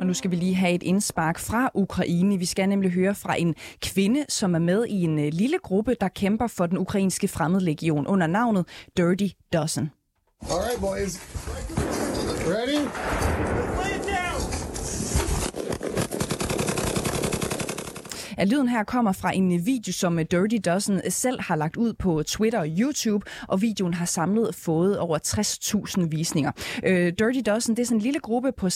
Og 0.00 0.08
nu 0.08 0.14
skal 0.14 0.30
vi 0.30 0.36
lige 0.36 0.54
have 0.54 0.74
et 0.74 0.82
indspark 0.82 1.38
fra 1.38 1.70
Ukraine. 1.74 2.38
Vi 2.38 2.44
skal 2.44 2.68
nemlig 2.68 2.90
høre 2.90 3.14
fra 3.14 3.40
en 3.40 3.54
kvinde, 3.80 4.24
som 4.28 4.54
er 4.54 4.58
med 4.58 4.86
i 4.86 5.02
en 5.02 5.18
øh, 5.18 5.28
lille 5.32 5.58
gruppe, 5.58 5.96
der 6.00 6.08
kæmper 6.08 6.46
for 6.46 6.66
den 6.66 6.78
ukrainske 6.78 7.28
fremmedlegion 7.28 8.06
under 8.06 8.26
navnet 8.26 8.66
Dirty 8.96 9.26
Dozen. 9.52 9.90
All 10.50 10.60
right, 10.60 10.80
boys. 10.80 11.18
Ready? 12.46 13.53
At 18.36 18.48
lyden 18.48 18.68
her 18.68 18.84
kommer 18.84 19.12
fra 19.12 19.34
en 19.34 19.66
video, 19.66 19.92
som 19.92 20.18
øh, 20.18 20.24
Dirty 20.30 20.56
Dozen 20.64 21.00
øh, 21.04 21.12
selv 21.12 21.40
har 21.40 21.56
lagt 21.56 21.76
ud 21.76 21.92
på 21.92 22.22
Twitter 22.22 22.58
og 22.58 22.66
YouTube, 22.78 23.26
og 23.48 23.62
videoen 23.62 23.94
har 23.94 24.06
samlet 24.06 24.54
fået 24.54 24.98
over 24.98 25.18
60.000 26.00 26.08
visninger. 26.08 26.52
Øh, 26.84 27.12
Dirty 27.18 27.40
Dozen 27.46 27.76
det 27.76 27.82
er 27.82 27.86
sådan 27.86 27.98
en 27.98 28.02
lille 28.02 28.20
gruppe 28.20 28.52
på 28.52 28.66
6-7 28.66 28.70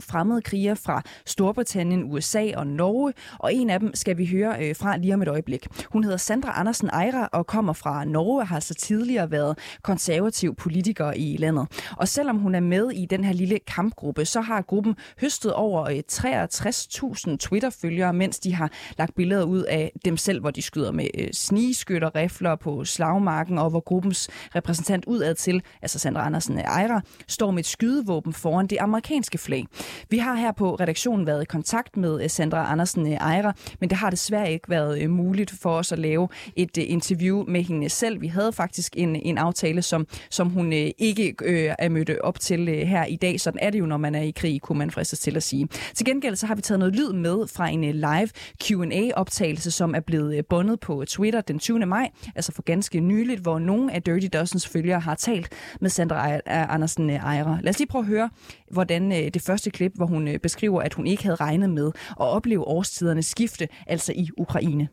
fremmede 0.00 0.42
krigere 0.42 0.76
fra 0.76 1.02
Storbritannien, 1.26 2.12
USA 2.12 2.50
og 2.56 2.66
Norge, 2.66 3.12
og 3.38 3.54
en 3.54 3.70
af 3.70 3.80
dem 3.80 3.94
skal 3.94 4.18
vi 4.18 4.26
høre 4.26 4.68
øh, 4.68 4.76
fra 4.76 4.96
lige 4.96 5.14
om 5.14 5.22
et 5.22 5.28
øjeblik. 5.28 5.66
Hun 5.92 6.04
hedder 6.04 6.16
Sandra 6.18 6.60
Andersen 6.60 6.90
Eira 6.94 7.28
og 7.32 7.46
kommer 7.46 7.72
fra 7.72 8.04
Norge 8.04 8.40
og 8.40 8.48
har 8.48 8.60
så 8.60 8.74
tidligere 8.74 9.30
været 9.30 9.58
konservativ 9.82 10.54
politiker 10.54 11.12
i 11.12 11.36
landet. 11.36 11.66
Og 11.96 12.08
selvom 12.08 12.38
hun 12.38 12.54
er 12.54 12.60
med 12.60 12.90
i 12.90 13.06
den 13.06 13.24
her 13.24 13.32
lille 13.32 13.58
kampgruppe, 13.58 14.24
så 14.24 14.40
har 14.40 14.62
gruppen 14.62 14.94
høstet 15.20 15.52
over 15.52 15.82
øh, 15.84 16.02
63.000 16.12 17.36
Twitter-følgere, 17.36 18.12
mens 18.12 18.38
de 18.38 18.54
har 18.54 18.70
lagt 19.00 19.14
billeder 19.14 19.44
ud 19.44 19.62
af 19.62 19.92
dem 20.04 20.16
selv, 20.16 20.40
hvor 20.40 20.50
de 20.50 20.62
skyder 20.62 20.92
med 20.92 21.06
øh, 21.18 21.28
snigeskytter, 21.32 22.14
rifler 22.14 22.56
på 22.56 22.84
slagmarken, 22.84 23.58
og 23.58 23.70
hvor 23.70 23.80
gruppens 23.80 24.28
repræsentant 24.54 25.04
udad 25.06 25.34
til, 25.34 25.62
altså 25.82 25.98
Sandra 25.98 26.26
Andersen 26.26 26.58
Ejra, 26.58 27.00
står 27.28 27.50
med 27.50 27.58
et 27.58 27.66
skydevåben 27.66 28.32
foran 28.32 28.66
det 28.66 28.78
amerikanske 28.80 29.38
flag. 29.38 29.66
Vi 30.10 30.18
har 30.18 30.34
her 30.34 30.52
på 30.52 30.74
redaktionen 30.74 31.26
været 31.26 31.42
i 31.42 31.44
kontakt 31.44 31.96
med 31.96 32.22
øh, 32.22 32.30
Sandra 32.30 32.72
Andersen 32.72 33.12
Ejra, 33.12 33.52
men 33.80 33.90
det 33.90 33.98
har 33.98 34.10
desværre 34.10 34.52
ikke 34.52 34.70
været 34.70 35.02
øh, 35.02 35.10
muligt 35.10 35.50
for 35.50 35.70
os 35.70 35.92
at 35.92 35.98
lave 35.98 36.28
et 36.56 36.78
øh, 36.78 36.84
interview 36.88 37.44
med 37.48 37.62
hende 37.62 37.88
selv. 37.88 38.20
Vi 38.20 38.26
havde 38.26 38.52
faktisk 38.52 38.96
en, 38.96 39.16
en 39.16 39.38
aftale, 39.38 39.82
som, 39.82 40.06
som 40.30 40.48
hun 40.50 40.72
ikke 40.72 41.34
øh, 41.42 41.74
er 41.78 41.88
mødt 41.88 42.10
op 42.20 42.40
til 42.40 42.68
øh, 42.68 42.74
her 42.74 43.04
i 43.04 43.16
dag. 43.16 43.40
Sådan 43.40 43.58
er 43.62 43.70
det 43.70 43.78
jo, 43.78 43.86
når 43.86 43.96
man 43.96 44.14
er 44.14 44.22
i 44.22 44.30
krig, 44.30 44.60
kunne 44.60 44.78
man 44.78 44.90
fristes 44.90 45.18
til 45.18 45.36
at 45.36 45.42
sige. 45.42 45.68
Til 45.94 46.06
gengæld 46.06 46.36
så 46.36 46.46
har 46.46 46.54
vi 46.54 46.62
taget 46.62 46.78
noget 46.78 46.96
lyd 46.96 47.12
med 47.12 47.46
fra 47.46 47.68
en 47.68 47.80
live 47.80 48.28
Q&A 48.64 48.89
Q&A-optagelse, 48.90 49.70
som 49.70 49.94
er 49.94 50.00
blevet 50.00 50.36
øh, 50.36 50.44
bundet 50.50 50.80
på 50.80 51.00
øh, 51.00 51.06
Twitter 51.06 51.40
den 51.40 51.58
20. 51.58 51.86
maj, 51.86 52.10
altså 52.34 52.52
for 52.52 52.62
ganske 52.62 53.00
nyligt, 53.00 53.40
hvor 53.40 53.58
nogle 53.58 53.92
af 53.92 54.02
Dirty 54.02 54.26
Dozens 54.32 54.68
følgere 54.68 55.00
har 55.00 55.14
talt 55.14 55.52
med 55.80 55.90
Sandra 55.90 56.40
Andersen 56.46 57.10
øh, 57.10 57.16
Ejre. 57.16 57.60
Lad 57.62 57.70
os 57.70 57.78
lige 57.78 57.88
prøve 57.88 58.02
at 58.02 58.08
høre, 58.08 58.30
hvordan 58.70 59.12
øh, 59.12 59.34
det 59.34 59.42
første 59.42 59.70
klip, 59.70 59.92
hvor 59.94 60.06
hun 60.06 60.28
beskriver, 60.42 60.82
at 60.82 60.94
hun 60.94 61.06
ikke 61.06 61.22
havde 61.22 61.36
regnet 61.36 61.70
med 61.70 61.86
at 62.10 62.26
opleve 62.26 62.64
årstidernes 62.64 63.26
skifte, 63.26 63.68
altså 63.86 64.12
i 64.12 64.28
Ukraine. 64.38 64.88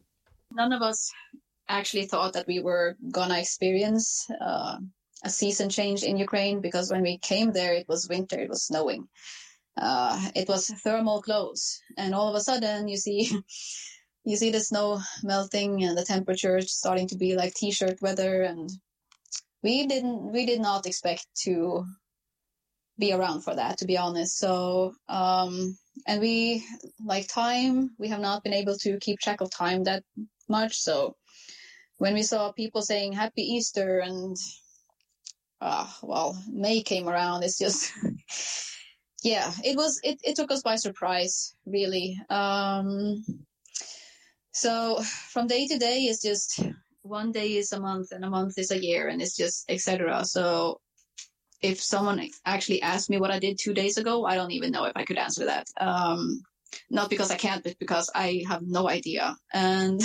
None 0.51 0.75
of 0.75 0.81
us 0.91 0.99
actually 1.69 2.07
thought 2.07 2.33
that 2.33 2.45
we 2.47 2.63
were 2.63 2.95
gonna 3.13 3.39
experience 3.41 4.05
uh, 4.41 4.75
a 5.23 5.29
season 5.29 5.69
change 5.69 5.99
in 6.09 6.21
Ukraine 6.21 6.61
because 6.61 6.93
when 6.93 7.03
we 7.03 7.17
came 7.31 7.51
there, 7.53 7.73
it 7.81 7.87
was 7.89 8.07
winter, 8.09 8.39
it 8.39 8.49
was 8.49 8.61
snowing. 8.69 9.07
Uh, 9.77 10.29
it 10.35 10.47
was 10.47 10.67
thermal 10.83 11.21
close 11.21 11.79
and 11.97 12.15
all 12.15 12.29
of 12.29 12.35
a 12.35 12.41
sudden 12.41 12.87
you 12.87 12.97
see 12.97 13.31
you 14.27 14.35
see 14.35 14.51
the 14.51 14.59
snow 14.59 14.99
melting 15.23 15.83
and 15.85 15.97
the 15.97 16.03
temperature 16.03 16.59
starting 16.59 17.07
to 17.07 17.15
be 17.15 17.35
like 17.35 17.53
t-shirt 17.53 18.01
weather. 18.01 18.43
And 18.43 18.69
we 19.63 19.87
didn't 19.87 20.33
we 20.33 20.45
did 20.45 20.59
not 20.59 20.85
expect 20.85 21.25
to 21.43 21.85
be 22.99 23.13
around 23.13 23.41
for 23.41 23.55
that 23.55 23.77
to 23.77 23.85
be 23.85 23.97
honest. 23.97 24.37
So 24.37 24.93
um 25.07 25.77
and 26.05 26.19
we 26.19 26.65
like 27.05 27.29
time 27.29 27.91
we 27.97 28.09
have 28.09 28.19
not 28.19 28.43
been 28.43 28.53
able 28.53 28.75
to 28.79 28.97
keep 28.99 29.19
track 29.19 29.39
of 29.39 29.49
time 29.49 29.85
that 29.85 30.03
much. 30.49 30.75
So 30.75 31.15
when 31.97 32.13
we 32.13 32.23
saw 32.23 32.51
people 32.51 32.81
saying 32.81 33.13
happy 33.13 33.43
easter 33.43 33.99
and 33.99 34.35
uh 35.61 35.87
well 36.03 36.37
may 36.51 36.83
came 36.83 37.07
around 37.07 37.43
it's 37.43 37.57
just 37.57 37.91
yeah, 39.23 39.51
it 39.63 39.75
was 39.75 39.99
it, 40.03 40.19
it 40.23 40.35
took 40.35 40.51
us 40.51 40.61
by 40.61 40.75
surprise, 40.75 41.55
really. 41.65 42.19
Um, 42.29 43.23
so 44.51 45.01
from 45.29 45.47
day 45.47 45.67
to 45.67 45.77
day 45.77 46.03
is 46.03 46.21
just 46.21 46.61
one 47.01 47.31
day 47.31 47.57
is 47.57 47.71
a 47.71 47.79
month 47.79 48.11
and 48.11 48.25
a 48.25 48.29
month 48.29 48.57
is 48.57 48.71
a 48.71 48.83
year 48.83 49.07
and 49.07 49.21
it's 49.21 49.35
just 49.35 49.69
etc. 49.69 50.25
So 50.25 50.81
if 51.61 51.81
someone 51.81 52.29
actually 52.45 52.81
asked 52.81 53.09
me 53.09 53.19
what 53.19 53.31
I 53.31 53.39
did 53.39 53.57
two 53.59 53.73
days 53.73 53.97
ago, 53.97 54.25
I 54.25 54.35
don't 54.35 54.51
even 54.51 54.71
know 54.71 54.85
if 54.85 54.93
I 54.95 55.05
could 55.05 55.17
answer 55.17 55.45
that. 55.45 55.67
Um, 55.79 56.41
not 56.89 57.09
because 57.09 57.31
I 57.31 57.35
can't, 57.35 57.63
but 57.63 57.79
because 57.79 58.11
I 58.13 58.43
have 58.47 58.61
no 58.61 58.87
idea. 58.89 59.35
And 59.53 59.99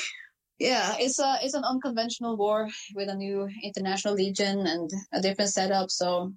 yeah, 0.58 0.96
it's 0.98 1.18
a 1.20 1.38
it's 1.42 1.54
an 1.54 1.64
unconventional 1.64 2.36
war 2.36 2.68
with 2.94 3.08
a 3.08 3.14
new 3.14 3.48
international 3.62 4.14
legion 4.14 4.66
and 4.66 4.90
a 5.12 5.20
different 5.20 5.50
setup. 5.50 5.90
So 5.90 6.32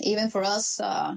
even 0.00 0.30
for 0.30 0.44
us, 0.44 0.80
uh, 0.80 1.16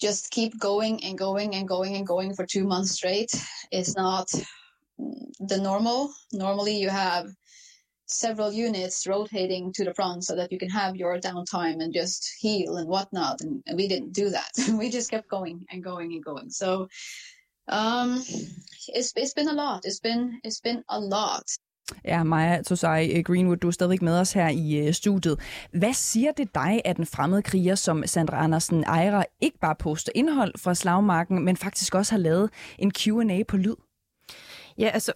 just 0.00 0.30
keep 0.30 0.58
going 0.58 1.02
and 1.04 1.16
going 1.16 1.54
and 1.54 1.68
going 1.68 1.96
and 1.96 2.06
going 2.06 2.34
for 2.34 2.46
two 2.46 2.64
months 2.64 2.92
straight 2.92 3.32
is 3.70 3.96
not 3.96 4.28
the 5.40 5.58
normal. 5.58 6.12
Normally, 6.32 6.76
you 6.76 6.88
have 6.88 7.28
several 8.06 8.52
units 8.52 9.06
rotating 9.06 9.72
to 9.72 9.84
the 9.84 9.94
front 9.94 10.24
so 10.24 10.36
that 10.36 10.52
you 10.52 10.58
can 10.58 10.68
have 10.68 10.96
your 10.96 11.18
downtime 11.18 11.82
and 11.82 11.92
just 11.92 12.30
heal 12.38 12.76
and 12.76 12.88
whatnot. 12.88 13.40
And, 13.40 13.62
and 13.66 13.76
we 13.76 13.88
didn't 13.88 14.12
do 14.12 14.30
that. 14.30 14.50
we 14.78 14.90
just 14.90 15.10
kept 15.10 15.28
going 15.28 15.64
and 15.70 15.82
going 15.82 16.12
and 16.12 16.24
going. 16.24 16.50
So 16.50 16.88
um, 17.68 18.22
it's 18.88 19.12
it's 19.16 19.34
been 19.34 19.48
a 19.48 19.54
lot. 19.54 19.84
It's 19.84 20.00
been 20.00 20.40
it's 20.44 20.60
been 20.60 20.84
a 20.88 21.00
lot. 21.00 21.44
Ja, 22.04 22.22
Maja 22.22 22.62
Tosai 22.62 23.18
øh, 23.18 23.24
Greenwood, 23.24 23.56
du 23.56 23.66
er 23.66 23.72
stadig 23.72 24.04
med 24.04 24.20
os 24.20 24.32
her 24.32 24.48
i 24.48 24.86
øh, 24.86 24.94
studiet. 24.94 25.40
Hvad 25.72 25.92
siger 25.92 26.32
det 26.32 26.54
dig, 26.54 26.80
at 26.84 26.96
den 26.96 27.06
fremmede 27.06 27.42
kriger 27.42 27.74
som 27.74 28.02
Sandra 28.06 28.44
Andersen 28.44 28.84
Ejra 28.84 29.24
ikke 29.40 29.58
bare 29.58 29.74
poster 29.74 30.12
indhold 30.14 30.58
fra 30.58 30.74
slagmarken, 30.74 31.44
men 31.44 31.56
faktisk 31.56 31.94
også 31.94 32.12
har 32.12 32.18
lavet 32.18 32.50
en 32.78 32.92
Q&A 32.92 33.42
på 33.48 33.56
lyd? 33.56 33.74
Ja, 34.78 34.88
altså, 34.88 35.12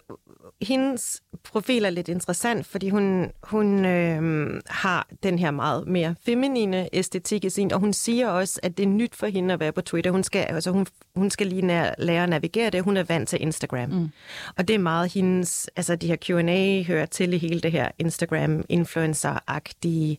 hendes 0.61 1.21
profil 1.43 1.85
er 1.85 1.89
lidt 1.89 2.07
interessant, 2.07 2.65
fordi 2.65 2.89
hun, 2.89 3.31
hun 3.43 3.85
øh, 3.85 4.61
har 4.67 5.07
den 5.23 5.39
her 5.39 5.51
meget 5.51 5.87
mere 5.87 6.15
feminine 6.25 6.89
æstetik 6.93 7.45
i 7.45 7.49
sin, 7.49 7.73
og 7.73 7.79
hun 7.79 7.93
siger 7.93 8.27
også, 8.27 8.59
at 8.63 8.77
det 8.77 8.83
er 8.83 8.87
nyt 8.87 9.15
for 9.15 9.27
hende 9.27 9.53
at 9.53 9.59
være 9.59 9.71
på 9.71 9.81
Twitter. 9.81 10.11
Hun 10.11 10.23
skal, 10.23 10.39
altså, 10.39 10.71
hun, 10.71 10.87
hun 11.15 11.29
skal 11.29 11.47
lige 11.47 11.61
nær, 11.61 11.93
lære 11.97 12.23
at 12.23 12.29
navigere 12.29 12.69
det. 12.69 12.83
Hun 12.83 12.97
er 12.97 13.03
vant 13.03 13.29
til 13.29 13.41
Instagram. 13.41 13.89
Mm. 13.89 14.09
Og 14.57 14.67
det 14.67 14.73
er 14.73 14.79
meget 14.79 15.13
hendes, 15.13 15.69
altså 15.75 15.95
de 15.95 16.07
her 16.07 16.15
Q&A 16.15 16.83
hører 16.83 17.05
til 17.05 17.33
i 17.33 17.37
hele 17.37 17.61
det 17.61 17.71
her 17.71 17.89
Instagram-influencer-agtige 17.99 20.17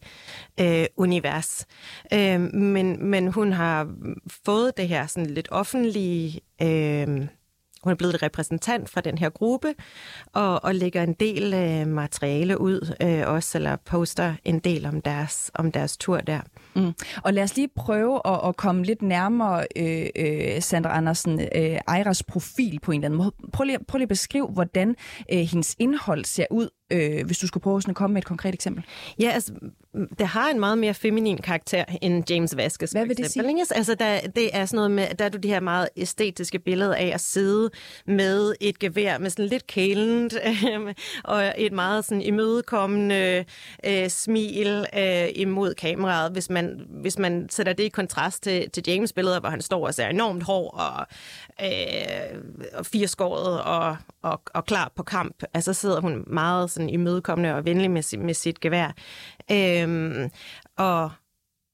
øh, 0.61 0.87
univers. 0.97 1.67
Øh, 2.13 2.41
men, 2.55 3.07
men 3.07 3.29
hun 3.29 3.53
har 3.53 3.95
fået 4.45 4.77
det 4.77 4.89
her 4.89 5.07
sådan 5.07 5.31
lidt 5.31 5.49
offentlige... 5.51 6.41
Øh, 6.63 7.27
hun 7.83 7.91
er 7.91 7.95
blevet 7.97 8.23
repræsentant 8.23 8.89
fra 8.89 9.01
den 9.01 9.19
her 9.19 9.29
gruppe, 9.29 9.75
og, 10.33 10.65
og 10.65 10.75
lægger 10.75 11.03
en 11.03 11.13
del 11.13 11.55
øh, 11.55 11.87
materiale 11.87 12.61
ud 12.61 12.95
øh, 13.03 13.23
også, 13.27 13.59
eller 13.59 13.77
poster 13.77 14.35
en 14.45 14.59
del 14.59 14.87
om 14.87 15.01
deres, 15.01 15.51
om 15.55 15.73
deres 15.73 15.97
tur 15.97 16.19
der. 16.19 16.41
Mm. 16.75 16.93
Og 17.23 17.33
lad 17.35 17.43
os 17.43 17.57
lige 17.57 17.69
prøve 17.77 18.21
at, 18.25 18.41
at 18.49 18.57
komme 18.57 18.85
lidt 18.85 19.03
nærmere 19.03 19.67
øh, 19.77 20.07
øh, 20.17 20.63
Sandra 20.63 20.97
Andersen, 20.97 21.41
øh, 21.41 21.79
Ejras 21.89 22.23
profil 22.23 22.79
på 22.83 22.93
en 22.93 23.01
eller 23.01 23.09
anden 23.09 23.19
måde. 23.19 23.33
Prøv 23.53 23.65
lige, 23.65 23.79
prøv 23.89 23.99
lige 23.99 24.05
at 24.05 24.09
beskrive, 24.09 24.47
hvordan 24.47 24.97
øh, 25.33 25.39
hendes 25.39 25.77
indhold 25.79 26.25
ser 26.25 26.47
ud 26.51 26.69
øh, 26.91 27.27
hvis 27.27 27.39
du 27.39 27.47
skulle 27.47 27.63
prøve 27.63 27.83
sådan 27.83 27.93
at 27.93 27.97
komme 27.97 28.15
med 28.15 28.23
et 28.23 28.27
konkret 28.27 28.55
eksempel? 28.55 28.85
Ja, 29.21 29.31
altså, 29.31 29.53
det 30.19 30.27
har 30.27 30.51
en 30.51 30.61
meget 30.61 30.79
mere 30.79 30.95
feminin 30.95 31.39
karakter 31.39 31.85
end 32.03 32.31
James 32.31 32.57
Vasquez. 32.57 32.91
Hvad 32.91 33.07
vil 33.07 33.17
det 33.17 33.31
sige? 33.31 33.65
Altså, 33.75 33.95
der, 33.95 34.21
det 34.21 34.51
er 34.53 34.67
sådan 34.67 34.77
noget 34.77 34.91
med, 34.91 35.07
der 35.19 35.25
er 35.25 35.29
du 35.29 35.39
de 35.39 35.49
her 35.49 35.61
meget 35.61 35.89
æstetiske 35.97 36.59
billeder 36.59 36.95
af 36.95 37.11
at 37.15 37.21
sidde 37.21 37.71
med 38.07 38.55
et 38.61 38.79
gevær 38.79 39.19
med 39.19 39.31
sådan 39.31 39.47
lidt 39.47 39.67
kælent 39.67 40.35
øh, 40.47 40.95
og 41.25 41.53
et 41.59 41.73
meget 41.73 42.05
sådan 42.05 42.23
imødekommende 42.23 43.45
øh, 43.87 44.09
smil 44.09 44.87
øh, 44.99 45.29
imod 45.35 45.75
kameraet. 45.75 46.33
Hvis 46.33 46.51
man, 46.51 46.87
hvis 46.89 47.19
man 47.19 47.49
sætter 47.51 47.73
det 47.73 47.85
i 47.85 47.89
kontrast 47.89 48.43
til, 48.43 48.71
til 48.71 48.85
James 48.87 49.13
billeder, 49.13 49.41
hvor 49.41 49.49
han 49.49 49.63
står 49.63 49.87
og 49.87 49.95
ser 49.95 50.07
enormt 50.07 50.43
hård 50.43 50.75
og, 50.75 51.07
øh, 51.63 52.41
og 52.75 52.87
firskåret 52.87 53.63
og, 53.63 53.97
og, 54.23 54.43
og 54.55 54.65
klar 54.65 54.93
på 54.97 55.03
kamp, 55.03 55.43
altså 55.55 55.73
sidder 55.73 56.01
hun 56.01 56.25
meget 56.27 56.71
sådan 56.71 56.89
imødekommende 56.89 57.55
og 57.55 57.65
venlig 57.65 57.91
med, 57.91 58.19
med 58.19 58.35
sit 58.35 58.61
gevær. 58.61 58.93
Øhm, 59.51 60.31
og 60.77 61.11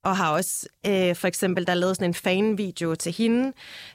og 0.07 0.17
har 0.17 0.33
også 0.33 0.69
øh, 0.87 1.17
for 1.17 1.29
eksempel, 1.29 1.67
der 1.67 1.73
er 1.73 1.77
lavet 1.77 1.97
sådan 1.97 2.11
en 2.11 2.15
fanvideo 2.15 2.95
til 2.95 3.13
hende, 3.13 3.53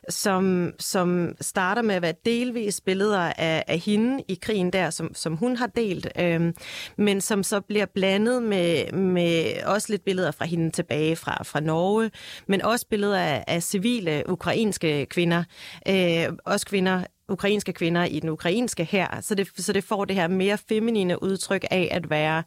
som, 0.10 0.74
som 0.80 1.36
starter 1.42 1.82
med 1.82 1.96
at 1.96 2.02
være 2.02 2.14
delvis 2.26 2.82
billeder 2.82 3.20
af, 3.20 3.64
af 3.68 3.80
hende 3.80 4.24
i 4.28 4.40
krigen 4.42 4.74
der, 4.74 4.90
som, 4.90 5.16
som 5.16 5.36
hun 5.36 5.56
har 5.56 5.68
delt, 5.68 6.08
øh, 6.20 6.54
men 6.98 7.22
som 7.22 7.44
så 7.44 7.62
bliver 7.62 7.86
blandet 7.86 8.44
med, 8.44 8.92
med 8.92 9.64
også 9.66 9.88
lidt 9.90 10.06
billeder 10.06 10.32
fra 10.32 10.46
hende 10.46 10.72
tilbage 10.72 11.16
fra, 11.16 11.44
fra 11.44 11.60
Norge, 11.60 12.12
men 12.48 12.62
også 12.62 12.86
billeder 12.90 13.20
af, 13.20 13.44
af 13.48 13.64
civile 13.64 14.24
ukrainske 14.28 15.06
kvinder, 15.06 15.44
øh, 15.88 16.26
også 16.46 16.66
kvinder 16.66 17.04
ukrainske 17.32 17.74
kvinder 17.74 18.04
i 18.04 18.20
den 18.20 18.30
ukrainske 18.30 18.84
her, 18.84 19.22
så 19.22 19.36
det, 19.36 19.48
så 19.58 19.74
det 19.74 19.84
får 19.84 20.06
det 20.06 20.16
her 20.16 20.28
mere 20.28 20.58
feminine 20.58 21.24
udtryk 21.24 21.66
af 21.72 21.88
at 21.92 22.10
være 22.10 22.44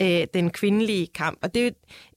øh, 0.00 0.26
den 0.34 0.50
kvindelige 0.50 1.06
kamp. 1.06 1.38
Og 1.42 1.54
det 1.54 1.66
er 1.66 1.70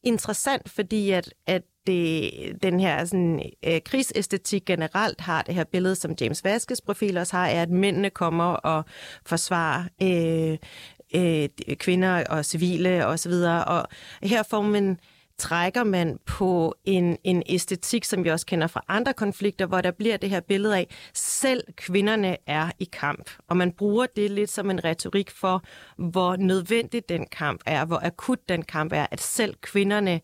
interessant, 0.04 0.70
fordi 0.70 1.12
at, 1.12 1.34
at 1.48 1.62
det, 1.88 2.32
den 2.64 2.80
her 2.80 3.06
sådan, 3.06 3.52
øh, 3.66 3.82
krigsæstetik 3.86 4.66
generelt 4.66 5.22
har 5.22 5.42
det 5.42 5.56
her 5.56 5.64
billede, 5.64 5.96
som 5.96 6.16
James 6.22 6.44
Vaskes 6.44 6.82
profil 6.82 7.18
også 7.18 7.38
har, 7.38 7.48
er, 7.48 7.62
at 7.62 7.70
mændene 7.70 8.10
kommer 8.10 8.54
og 8.54 8.86
forsvarer 9.26 9.84
øh, 10.02 10.58
øh, 11.16 11.76
kvinder 11.76 12.24
og 12.30 12.46
civile 12.46 13.06
osv. 13.06 13.32
Og, 13.32 13.64
og 13.66 13.86
her 14.24 14.44
får 14.44 14.62
man 14.62 15.00
trækker 15.40 15.84
man 15.84 16.20
på 16.26 16.76
en, 16.86 17.18
en 17.24 17.44
æstetik, 17.46 18.04
som 18.04 18.24
vi 18.24 18.30
også 18.30 18.46
kender 18.46 18.68
fra 18.68 18.84
andre 18.88 19.14
konflikter, 19.14 19.66
hvor 19.66 19.82
der 19.82 19.92
bliver 19.92 20.18
det 20.18 20.30
her 20.30 20.40
billede 20.40 20.78
af, 20.78 20.88
selv 21.14 21.64
kvinderne 21.76 22.38
er 22.48 22.72
i 22.80 22.90
kamp. 22.94 23.30
Og 23.48 23.58
man 23.58 23.72
bruger 23.72 24.06
det 24.16 24.32
lidt 24.32 24.50
som 24.50 24.70
en 24.70 24.84
retorik 24.84 25.32
for, 25.32 25.64
hvor 25.98 26.36
nødvendig 26.36 27.10
den 27.10 27.26
kamp 27.32 27.62
er, 27.66 27.86
hvor 27.86 28.00
akut 28.04 28.50
den 28.50 28.62
kamp 28.62 28.94
er, 28.94 29.08
at 29.12 29.22
selv 29.22 29.56
kvinderne 29.62 30.14
øh, 30.14 30.20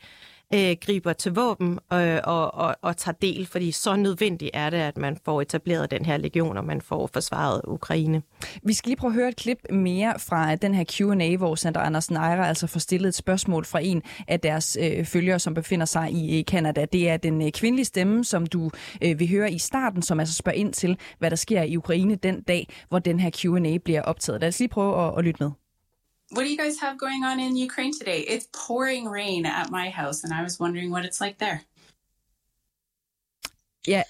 Øh, 0.54 0.76
griber 0.82 1.14
til 1.14 1.32
våben 1.34 1.80
øh, 1.94 2.20
og, 2.24 2.54
og, 2.54 2.76
og 2.82 2.98
tager 2.98 3.16
del, 3.22 3.46
fordi 3.46 3.72
så 3.72 3.96
nødvendigt 3.96 4.52
er 4.54 4.70
det, 4.70 4.78
at 4.78 4.98
man 4.98 5.18
får 5.26 5.42
etableret 5.42 5.92
den 5.92 6.06
her 6.06 6.18
legion, 6.18 6.58
og 6.58 6.66
man 6.66 6.82
får 6.82 7.10
forsvaret 7.14 7.62
Ukraine. 7.68 8.22
Vi 8.64 8.74
skal 8.74 8.90
lige 8.90 8.98
prøve 8.98 9.12
at 9.12 9.16
høre 9.16 9.30
et 9.30 9.36
klip 9.36 9.58
mere 9.70 10.14
fra 10.20 10.56
den 10.56 10.76
her 10.76 10.84
Q&A, 10.84 11.38
hvor 11.38 11.56
Sandra 11.56 11.86
Andersen 11.86 12.14
Neira 12.14 12.48
altså 12.48 12.68
får 12.68 12.80
stillet 12.80 13.08
et 13.08 13.16
spørgsmål 13.16 13.66
fra 13.66 13.80
en 13.80 14.02
af 14.28 14.40
deres 14.40 14.78
øh, 14.82 15.06
følgere, 15.06 15.40
som 15.40 15.54
befinder 15.54 15.86
sig 15.86 16.12
i 16.12 16.40
øh, 16.40 16.46
Kanada. 16.46 16.86
Det 16.86 17.10
er 17.10 17.18
den 17.18 17.42
øh, 17.42 17.52
kvindelige 17.52 17.86
stemme, 17.86 18.24
som 18.24 18.46
du 18.46 18.72
øh, 19.02 19.20
vil 19.20 19.30
høre 19.30 19.52
i 19.52 19.58
starten, 19.58 20.02
som 20.02 20.20
altså 20.20 20.36
spørger 20.36 20.58
ind 20.58 20.74
til, 20.74 20.98
hvad 21.20 21.30
der 21.30 21.36
sker 21.36 21.64
i 21.64 21.78
Ukraine 21.78 22.16
den 22.16 22.42
dag, 22.42 22.68
hvor 22.90 23.00
den 23.00 23.20
her 23.20 23.30
Q&A 23.30 23.78
bliver 23.78 24.02
optaget. 24.02 24.42
Lad 24.42 24.48
os 24.48 24.60
lige 24.60 24.70
prøve 24.70 25.08
at, 25.08 25.18
at 25.18 25.24
lytte 25.26 25.44
med. 25.44 25.65
What 26.36 26.44
do 26.44 26.50
you 26.50 26.58
guys 26.58 26.78
have 26.80 26.98
going 26.98 27.24
on 27.24 27.40
in 27.40 27.56
Ukraine 27.56 27.94
today? 27.98 28.20
It's 28.20 28.50
pouring 28.52 29.06
rain 29.06 29.46
at 29.46 29.72
my 29.72 29.90
house, 29.90 30.26
and 30.26 30.34
I 30.34 30.44
was 30.44 30.60
wondering 30.60 30.92
what 30.92 31.06
it's 31.06 31.22
like 31.22 31.38
there. 31.38 31.62
Yeah. 33.88 34.04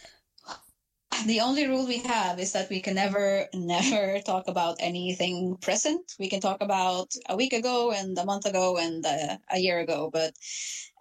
The 1.27 1.41
only 1.41 1.67
rule 1.67 1.85
we 1.85 1.99
have 1.99 2.39
is 2.39 2.51
that 2.53 2.71
we 2.71 2.81
can 2.81 2.95
never, 2.95 3.45
never 3.53 4.21
talk 4.21 4.47
about 4.47 4.77
anything 4.79 5.57
present. 5.57 6.13
We 6.17 6.27
can 6.27 6.39
talk 6.39 6.63
about 6.63 7.13
a 7.29 7.35
week 7.35 7.53
ago 7.53 7.91
and 7.91 8.17
a 8.17 8.25
month 8.25 8.47
ago 8.47 8.77
and 8.79 9.05
uh, 9.05 9.37
a 9.51 9.59
year 9.59 9.77
ago. 9.77 10.09
But 10.11 10.33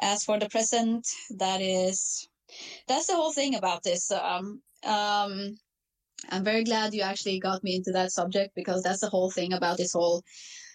as 0.02 0.24
for 0.24 0.38
the 0.38 0.50
present, 0.50 1.08
that 1.38 1.62
is, 1.62 2.28
that's 2.86 3.06
the 3.06 3.16
whole 3.16 3.32
thing 3.32 3.54
about 3.54 3.82
this. 3.82 4.10
Um, 4.10 4.60
um, 4.84 5.56
I'm 6.28 6.44
very 6.44 6.64
glad 6.64 6.92
you 6.92 7.00
actually 7.00 7.40
got 7.40 7.64
me 7.64 7.76
into 7.76 7.92
that 7.92 8.12
subject 8.12 8.54
because 8.54 8.82
that's 8.82 9.00
the 9.00 9.08
whole 9.08 9.30
thing 9.30 9.54
about 9.54 9.78
this 9.78 9.94
whole 9.94 10.22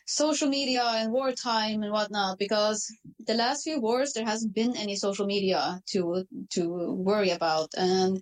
social 0.10 0.50
media 0.50 0.84
and 0.84 1.12
wartime 1.12 1.84
and 1.84 1.92
whatnot 1.92 2.40
because 2.40 2.92
the 3.28 3.36
last 3.36 3.64
few 3.64 3.80
wars 3.80 4.14
there 4.14 4.26
hasn't 4.26 4.56
been 4.56 4.76
any 4.76 4.96
social 4.96 5.28
media 5.28 5.80
to 5.86 6.26
to 6.50 6.94
worry 6.94 7.30
about. 7.30 7.70
And 7.78 8.20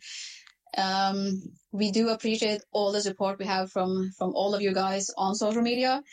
um, 0.78 1.42
we 1.72 1.92
do 1.92 2.10
appreciate 2.10 2.62
all 2.74 2.92
the 2.92 3.02
support 3.02 3.40
we 3.40 3.46
have 3.46 3.72
from 3.72 4.12
from 4.18 4.36
all 4.36 4.54
of 4.54 4.62
you 4.62 4.74
guys 4.74 5.10
on 5.18 5.34
social 5.34 5.62
media. 5.62 6.04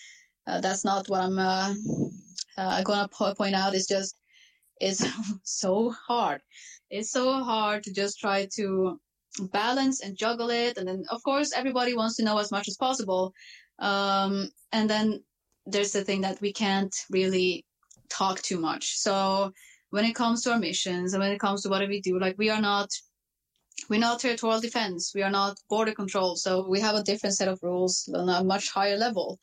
Uh, 0.47 0.61
that's 0.61 0.85
not 0.85 1.09
what 1.09 1.23
i'm 1.23 1.39
uh, 1.39 1.75
uh, 2.57 2.83
gonna 2.83 3.09
po- 3.09 3.35
point 3.35 3.57
out. 3.57 3.75
It's 3.75 3.89
just 3.89 4.17
it's 4.81 5.05
so 5.43 5.91
hard. 5.91 6.41
It's 6.89 7.11
so 7.11 7.43
hard 7.43 7.83
to 7.85 7.93
just 7.93 8.21
try 8.21 8.47
to 8.57 9.01
balance 9.53 10.01
and 10.03 10.17
juggle 10.17 10.51
it. 10.51 10.79
And 10.79 10.87
then 10.87 11.03
of 11.11 11.21
course 11.25 11.53
everybody 11.53 11.95
wants 11.97 12.17
to 12.17 12.25
know 12.25 12.39
as 12.39 12.53
much 12.53 12.69
as 12.69 12.77
possible. 12.77 13.33
Um, 13.81 14.51
and 14.71 14.89
then 14.89 15.25
there's 15.67 15.93
the 15.93 16.05
thing 16.05 16.23
that 16.23 16.41
we 16.41 16.53
can't 16.53 16.95
really 17.11 17.65
talk 18.09 18.43
too 18.43 18.59
much. 18.59 18.97
So 18.99 19.53
when 19.91 20.05
it 20.05 20.15
comes 20.15 20.43
to 20.43 20.53
our 20.53 20.59
missions 20.59 21.13
and 21.13 21.23
when 21.23 21.33
it 21.33 21.41
comes 21.41 21.63
to 21.63 21.69
what 21.69 21.87
we 21.89 22.01
do, 22.01 22.19
like 22.19 22.37
we 22.39 22.51
are 22.51 22.61
not 22.61 22.91
we're 23.91 24.01
not 24.01 24.21
territorial 24.21 24.61
defense, 24.61 25.13
we 25.15 25.23
are 25.23 25.31
not 25.31 25.59
border 25.69 25.93
control, 25.93 26.37
so 26.37 26.67
we 26.69 26.81
have 26.81 26.95
a 26.95 27.03
different 27.03 27.35
set 27.35 27.49
of 27.49 27.63
rules 27.63 28.09
on 28.15 28.29
a 28.29 28.45
much 28.45 28.71
higher 28.71 28.97
level 28.97 29.39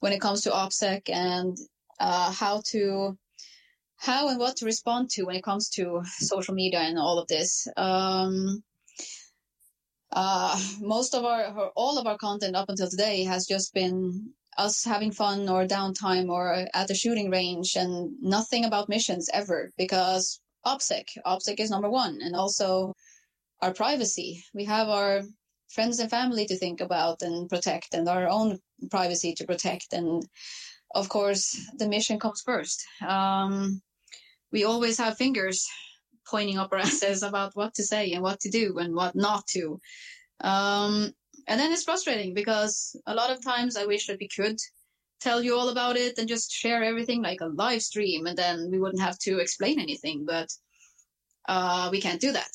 when 0.00 0.12
it 0.12 0.20
comes 0.20 0.42
to 0.42 0.50
OPSEC 0.50 1.10
and 1.10 1.56
uh, 1.98 2.30
how 2.30 2.62
to 2.66 3.18
how 3.96 4.28
and 4.28 4.38
what 4.38 4.56
to 4.56 4.64
respond 4.64 5.10
to 5.10 5.24
when 5.24 5.36
it 5.36 5.42
comes 5.42 5.68
to 5.70 6.02
social 6.18 6.54
media 6.54 6.80
and 6.80 6.98
all 6.98 7.18
of 7.18 7.28
this. 7.28 7.66
Um, 7.76 8.62
uh, 10.12 10.60
most 10.80 11.14
of 11.14 11.24
our, 11.24 11.70
all 11.74 11.98
of 11.98 12.06
our 12.06 12.18
content 12.18 12.54
up 12.54 12.68
until 12.68 12.88
today 12.88 13.24
has 13.24 13.46
just 13.46 13.74
been 13.74 14.30
us 14.56 14.84
having 14.84 15.12
fun 15.12 15.48
or 15.48 15.66
downtime 15.66 16.28
or 16.28 16.66
at 16.74 16.88
the 16.88 16.94
shooting 16.94 17.30
range 17.30 17.76
and 17.76 18.12
nothing 18.20 18.64
about 18.64 18.88
missions 18.88 19.28
ever 19.32 19.72
because 19.76 20.40
OPSEC, 20.66 21.04
OPSEC 21.26 21.60
is 21.60 21.70
number 21.70 21.90
one. 21.90 22.18
And 22.22 22.34
also 22.34 22.94
our 23.60 23.72
privacy. 23.72 24.44
We 24.52 24.64
have 24.64 24.88
our 24.88 25.22
friends 25.70 25.98
and 25.98 26.10
family 26.10 26.46
to 26.46 26.56
think 26.56 26.80
about 26.80 27.22
and 27.22 27.48
protect 27.48 27.94
and 27.94 28.08
our 28.08 28.28
own 28.28 28.58
privacy 28.90 29.34
to 29.34 29.46
protect. 29.46 29.92
And 29.92 30.26
of 30.94 31.08
course, 31.08 31.58
the 31.78 31.88
mission 31.88 32.20
comes 32.20 32.42
first. 32.44 32.84
Um, 33.06 33.82
we 34.52 34.64
always 34.64 34.98
have 34.98 35.16
fingers 35.16 35.66
pointing 36.26 36.58
up 36.58 36.72
our 36.72 36.78
asses 36.88 37.22
about 37.22 37.56
what 37.56 37.74
to 37.74 37.82
say 37.82 38.12
and 38.12 38.22
what 38.22 38.40
to 38.40 38.50
do 38.50 38.78
and 38.78 38.94
what 38.94 39.14
not 39.14 39.46
to. 39.48 39.80
Um, 40.40 41.12
and 41.46 41.60
then 41.60 41.72
it's 41.72 41.84
frustrating 41.84 42.34
because 42.34 42.96
a 43.06 43.14
lot 43.14 43.30
of 43.30 43.44
times 43.44 43.76
I 43.76 43.86
wish 43.86 44.06
that 44.06 44.18
we 44.20 44.28
could 44.28 44.58
tell 45.20 45.42
you 45.42 45.56
all 45.56 45.68
about 45.70 45.96
it 45.96 46.18
and 46.18 46.28
just 46.28 46.52
share 46.52 46.82
everything 46.82 47.22
like 47.22 47.40
a 47.40 47.46
live 47.46 47.82
stream 47.82 48.26
and 48.26 48.36
then 48.36 48.68
we 48.70 48.78
wouldn't 48.78 49.02
have 49.02 49.18
to 49.20 49.38
explain 49.38 49.80
anything 49.80 50.24
but 50.26 50.48
uh, 51.48 51.88
we 51.90 52.00
can't 52.00 52.20
do 52.20 52.32
that 52.32 52.52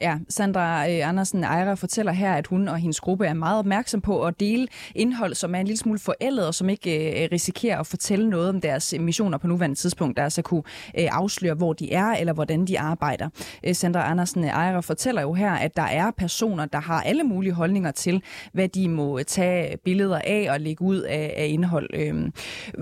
Ja, 0.00 0.18
Sandra 0.28 0.90
øh, 0.90 1.08
Andersen 1.08 1.44
Eira 1.44 1.74
fortæller 1.74 2.12
her, 2.12 2.34
at 2.34 2.46
hun 2.46 2.68
og 2.68 2.78
hendes 2.78 3.00
gruppe 3.00 3.26
er 3.26 3.34
meget 3.34 3.58
opmærksom 3.58 4.00
på 4.00 4.24
at 4.24 4.40
dele 4.40 4.68
indhold, 4.94 5.34
som 5.34 5.54
er 5.54 5.60
en 5.60 5.66
lille 5.66 5.78
smule 5.78 5.98
forældet, 5.98 6.46
og 6.46 6.54
som 6.54 6.68
ikke 6.68 7.24
øh, 7.24 7.28
risikerer 7.32 7.80
at 7.80 7.86
fortælle 7.86 8.30
noget 8.30 8.48
om 8.48 8.60
deres 8.60 8.94
missioner 9.00 9.38
på 9.38 9.46
nuværende 9.46 9.76
tidspunkt, 9.76 10.16
der 10.16 10.24
altså 10.24 10.42
kunne 10.42 10.62
øh, 10.98 11.08
afsløre, 11.10 11.54
hvor 11.54 11.72
de 11.72 11.92
er, 11.92 12.06
eller 12.06 12.32
hvordan 12.32 12.64
de 12.64 12.78
arbejder. 12.80 13.28
Øh, 13.64 13.74
Sandra 13.74 14.10
Andersen 14.10 14.44
Eira 14.44 14.80
fortæller 14.80 15.22
jo 15.22 15.32
her, 15.32 15.52
at 15.52 15.76
der 15.76 15.82
er 15.82 16.10
personer, 16.10 16.66
der 16.66 16.80
har 16.80 17.02
alle 17.02 17.24
mulige 17.24 17.52
holdninger 17.52 17.90
til, 17.90 18.22
hvad 18.52 18.68
de 18.68 18.88
må 18.88 19.18
øh, 19.18 19.24
tage 19.24 19.76
billeder 19.76 20.20
af 20.24 20.46
og 20.50 20.60
lægge 20.60 20.82
ud 20.82 21.00
af, 21.00 21.34
af 21.36 21.46
indhold. 21.46 21.90
Øh, 21.94 22.30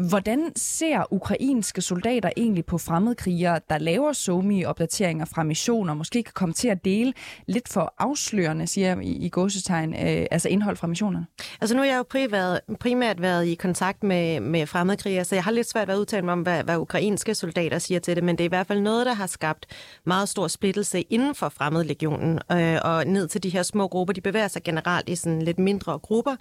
hvordan 0.08 0.52
ser 0.56 1.12
ukrainske 1.12 1.80
soldater 1.80 2.30
egentlig 2.36 2.64
på 2.64 2.78
fremmedkrigere, 2.78 3.60
der 3.70 3.78
laver 3.78 4.12
somi-opdateringer 4.12 5.24
fra 5.24 5.42
missioner, 5.42 5.94
måske 5.94 6.22
kan 6.22 6.32
komme 6.34 6.52
til 6.52 6.68
at 6.68 6.85
dele 6.86 7.12
lidt 7.46 7.68
for 7.68 7.94
afslørende, 7.98 8.66
siger 8.66 9.00
i, 9.00 9.12
i 9.26 9.28
gåsetegn, 9.28 9.94
øh, 9.94 10.26
altså 10.30 10.48
indhold 10.48 10.76
fra 10.76 10.86
missionerne? 10.86 11.26
Altså 11.60 11.76
nu 11.76 11.82
har 11.82 11.88
jeg 11.88 11.98
jo 11.98 12.04
primært, 12.10 12.60
primært 12.80 13.22
været 13.22 13.46
i 13.46 13.54
kontakt 13.54 14.02
med, 14.02 14.40
med 14.40 14.66
fremmedkrigere, 14.66 15.24
så 15.24 15.34
jeg 15.34 15.44
har 15.44 15.50
lidt 15.50 15.68
svært 15.68 15.88
ved 15.88 15.94
at 15.94 15.98
udtale 15.98 16.24
mig 16.24 16.32
om, 16.32 16.42
hvad, 16.42 16.64
hvad 16.64 16.76
ukrainske 16.76 17.34
soldater 17.34 17.78
siger 17.78 18.00
til 18.00 18.16
det, 18.16 18.24
men 18.24 18.38
det 18.38 18.44
er 18.44 18.48
i 18.48 18.48
hvert 18.48 18.66
fald 18.66 18.80
noget, 18.80 19.06
der 19.06 19.14
har 19.14 19.26
skabt 19.26 19.66
meget 20.04 20.28
stor 20.28 20.48
splittelse 20.48 21.00
inden 21.00 21.34
for 21.34 21.48
fremmedlegionen, 21.48 22.38
øh, 22.52 22.78
og 22.82 23.06
ned 23.06 23.28
til 23.28 23.42
de 23.42 23.48
her 23.48 23.62
små 23.62 23.88
grupper. 23.88 24.14
De 24.14 24.20
bevæger 24.20 24.48
sig 24.48 24.62
generelt 24.62 25.08
i 25.08 25.16
sådan 25.16 25.42
lidt 25.42 25.58
mindre 25.58 25.98
grupper, 25.98 26.36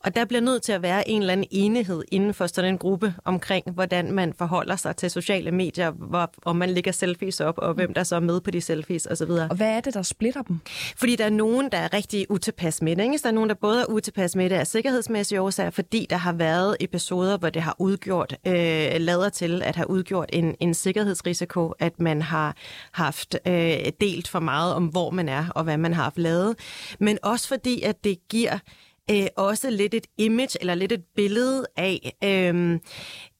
og 0.00 0.16
der 0.16 0.24
bliver 0.24 0.40
nødt 0.40 0.62
til 0.62 0.72
at 0.72 0.82
være 0.82 1.08
en 1.08 1.20
eller 1.20 1.32
anden 1.32 1.46
enighed 1.50 2.02
inden 2.12 2.34
for 2.34 2.46
sådan 2.46 2.70
en 2.72 2.78
gruppe 2.78 3.14
omkring, 3.24 3.70
hvordan 3.70 4.12
man 4.12 4.32
forholder 4.38 4.76
sig 4.76 4.96
til 4.96 5.10
sociale 5.10 5.50
medier, 5.50 5.90
hvor, 5.90 6.30
om 6.42 6.56
man 6.56 6.70
lægger 6.70 6.92
selfies 6.92 7.40
op, 7.40 7.58
og 7.58 7.74
hvem 7.74 7.94
der 7.94 8.02
så 8.02 8.16
er 8.16 8.20
med 8.20 8.40
på 8.40 8.50
de 8.50 8.60
selfies 8.60 9.06
osv. 9.06 9.30
Og 9.30 9.56
hvad 9.56 9.79
er 9.80 9.84
det, 9.84 9.94
der 9.94 10.02
splitter 10.02 10.42
dem? 10.42 10.60
Fordi 10.96 11.16
der 11.16 11.24
er 11.24 11.30
nogen, 11.30 11.72
der 11.72 11.78
er 11.78 11.92
rigtig 11.92 12.30
utilpas 12.30 12.82
med 12.82 12.96
det. 12.96 13.02
Ikke? 13.02 13.18
Der 13.22 13.28
er 13.28 13.32
nogen, 13.32 13.48
der 13.48 13.54
både 13.54 13.80
er 13.80 13.86
utilpas 13.86 14.36
med 14.36 14.50
det 14.50 14.56
af 14.56 14.66
sikkerhedsmæssige 14.66 15.40
årsager, 15.40 15.70
fordi 15.70 16.06
der 16.10 16.16
har 16.16 16.32
været 16.32 16.76
episoder, 16.80 17.38
hvor 17.38 17.50
det 17.50 17.62
har 17.62 17.76
udgjort, 17.78 18.36
øh, 18.46 18.54
lader 19.00 19.28
til 19.28 19.62
at 19.62 19.76
have 19.76 19.90
udgjort 19.90 20.30
en, 20.32 20.54
en 20.60 20.74
sikkerhedsrisiko, 20.74 21.68
at 21.78 22.00
man 22.00 22.22
har 22.22 22.56
haft 22.92 23.36
øh, 23.46 23.76
delt 24.00 24.28
for 24.28 24.40
meget 24.40 24.74
om, 24.74 24.86
hvor 24.86 25.10
man 25.10 25.28
er 25.28 25.48
og 25.54 25.64
hvad 25.64 25.78
man 25.78 25.94
har 25.94 26.02
haft 26.02 26.18
lavet. 26.18 26.56
Men 27.00 27.18
også 27.22 27.48
fordi, 27.48 27.82
at 27.82 28.04
det 28.04 28.18
giver 28.28 28.58
øh, 29.10 29.26
også 29.36 29.70
lidt 29.70 29.94
et 29.94 30.06
image 30.18 30.58
eller 30.60 30.74
lidt 30.74 30.92
et 30.92 31.04
billede 31.16 31.66
af, 31.76 32.12
øh, 32.24 32.78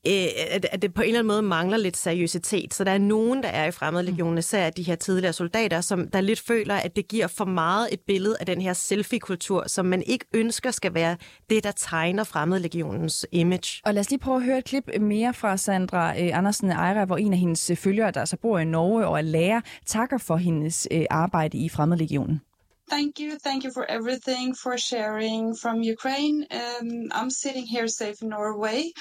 øh, 0.06 0.24
at, 0.50 0.66
at 0.72 0.82
det 0.82 0.94
på 0.94 1.02
en 1.02 1.08
eller 1.08 1.18
anden 1.18 1.28
måde 1.28 1.42
mangler 1.42 1.76
lidt 1.76 1.96
seriøsitet. 1.96 2.74
Så 2.74 2.84
der 2.84 2.90
er 2.90 2.98
nogen, 2.98 3.42
der 3.42 3.48
er 3.48 3.66
i 3.66 3.70
fremmedlegionen, 3.70 4.38
især 4.38 4.70
de 4.70 4.82
her 4.82 4.94
tidligere 4.94 5.32
soldater, 5.32 5.80
som 5.80 6.08
der 6.08 6.20
lidt 6.20 6.40
føler, 6.40 6.74
at 6.74 6.96
det 6.96 7.08
giver 7.08 7.26
for 7.26 7.44
meget 7.44 7.88
et 7.92 8.00
billede 8.06 8.36
af 8.40 8.46
den 8.46 8.60
her 8.60 8.72
selfie-kultur, 8.72 9.64
som 9.66 9.86
man 9.86 10.02
ikke 10.06 10.24
ønsker 10.34 10.70
skal 10.70 10.94
være 10.94 11.16
det, 11.50 11.64
der 11.64 11.72
tegner 11.72 12.24
fremmedlegionens 12.24 13.26
image. 13.32 13.82
Og 13.84 13.94
lad 13.94 14.00
os 14.00 14.10
lige 14.10 14.20
prøve 14.20 14.36
at 14.36 14.44
høre 14.44 14.58
et 14.58 14.64
klip 14.64 14.84
mere 15.00 15.34
fra 15.34 15.56
Sandra 15.56 16.20
øh, 16.20 16.38
Andersen 16.38 16.70
Ejra, 16.70 17.04
hvor 17.04 17.16
en 17.16 17.32
af 17.32 17.38
hendes 17.38 17.70
følgere, 17.74 18.10
der 18.10 18.24
så 18.24 18.36
bor 18.36 18.58
i 18.58 18.64
Norge 18.64 19.06
og 19.06 19.18
er 19.18 19.22
lærer, 19.22 19.60
takker 19.86 20.18
for 20.18 20.36
hendes 20.36 20.88
øh, 20.90 21.04
arbejde 21.10 21.58
i 21.58 21.68
fremmedlegionen. 21.68 22.40
Thank 22.90 23.20
you. 23.20 23.38
Thank 23.38 23.64
you 23.64 23.72
for 23.72 23.86
everything, 23.90 24.54
for 24.54 24.78
sharing 24.78 25.54
from 25.56 25.82
Ukraine. 25.82 26.46
Um, 26.52 27.08
I'm 27.12 27.30
sitting 27.30 27.66
here 27.66 27.88
safe 27.88 28.22
in 28.22 28.30
Norway, 28.30 28.92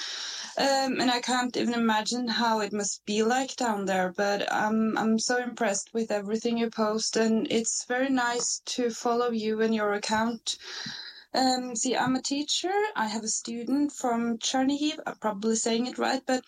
um, 0.58 1.00
and 1.00 1.10
I 1.10 1.20
can't 1.20 1.56
even 1.56 1.74
imagine 1.74 2.28
how 2.28 2.60
it 2.60 2.72
must 2.72 3.04
be 3.06 3.22
like 3.24 3.56
down 3.56 3.86
there. 3.86 4.12
But 4.16 4.52
I'm 4.52 4.98
I'm 4.98 5.18
so 5.20 5.38
impressed 5.38 5.90
with 5.94 6.10
everything 6.12 6.58
you 6.58 6.70
post, 6.70 7.16
and 7.16 7.46
it's 7.50 7.84
very 7.86 8.10
nice 8.10 8.62
to 8.76 8.90
follow 8.90 9.30
you 9.32 9.62
and 9.62 9.74
your 9.74 9.94
account. 9.94 10.56
Um, 11.32 11.76
see, 11.76 11.96
I'm 11.96 12.16
a 12.16 12.22
teacher. 12.22 12.72
I 12.96 13.06
have 13.06 13.22
a 13.22 13.28
student 13.28 13.92
from 13.92 14.38
Chernihiv. 14.38 14.98
I'm 15.06 15.16
probably 15.16 15.56
saying 15.56 15.86
it 15.86 15.98
right, 15.98 16.22
but 16.26 16.44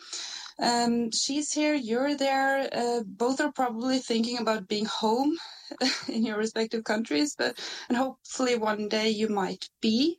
um, 0.59 1.11
she's 1.13 1.53
here, 1.53 1.75
you're 1.75 2.17
there. 2.17 2.69
Uh, 2.73 3.03
both 3.05 3.41
are 3.41 3.53
probably 3.53 3.99
thinking 3.99 4.39
about 4.39 4.69
being 4.69 4.87
home 4.87 5.37
in 6.09 6.25
your 6.25 6.37
respective 6.37 6.85
countries, 6.85 7.35
but 7.37 7.59
and 7.89 7.97
hopefully 7.97 8.57
one 8.57 8.89
day 8.89 9.09
you 9.09 9.29
might 9.29 9.69
be. 9.81 10.19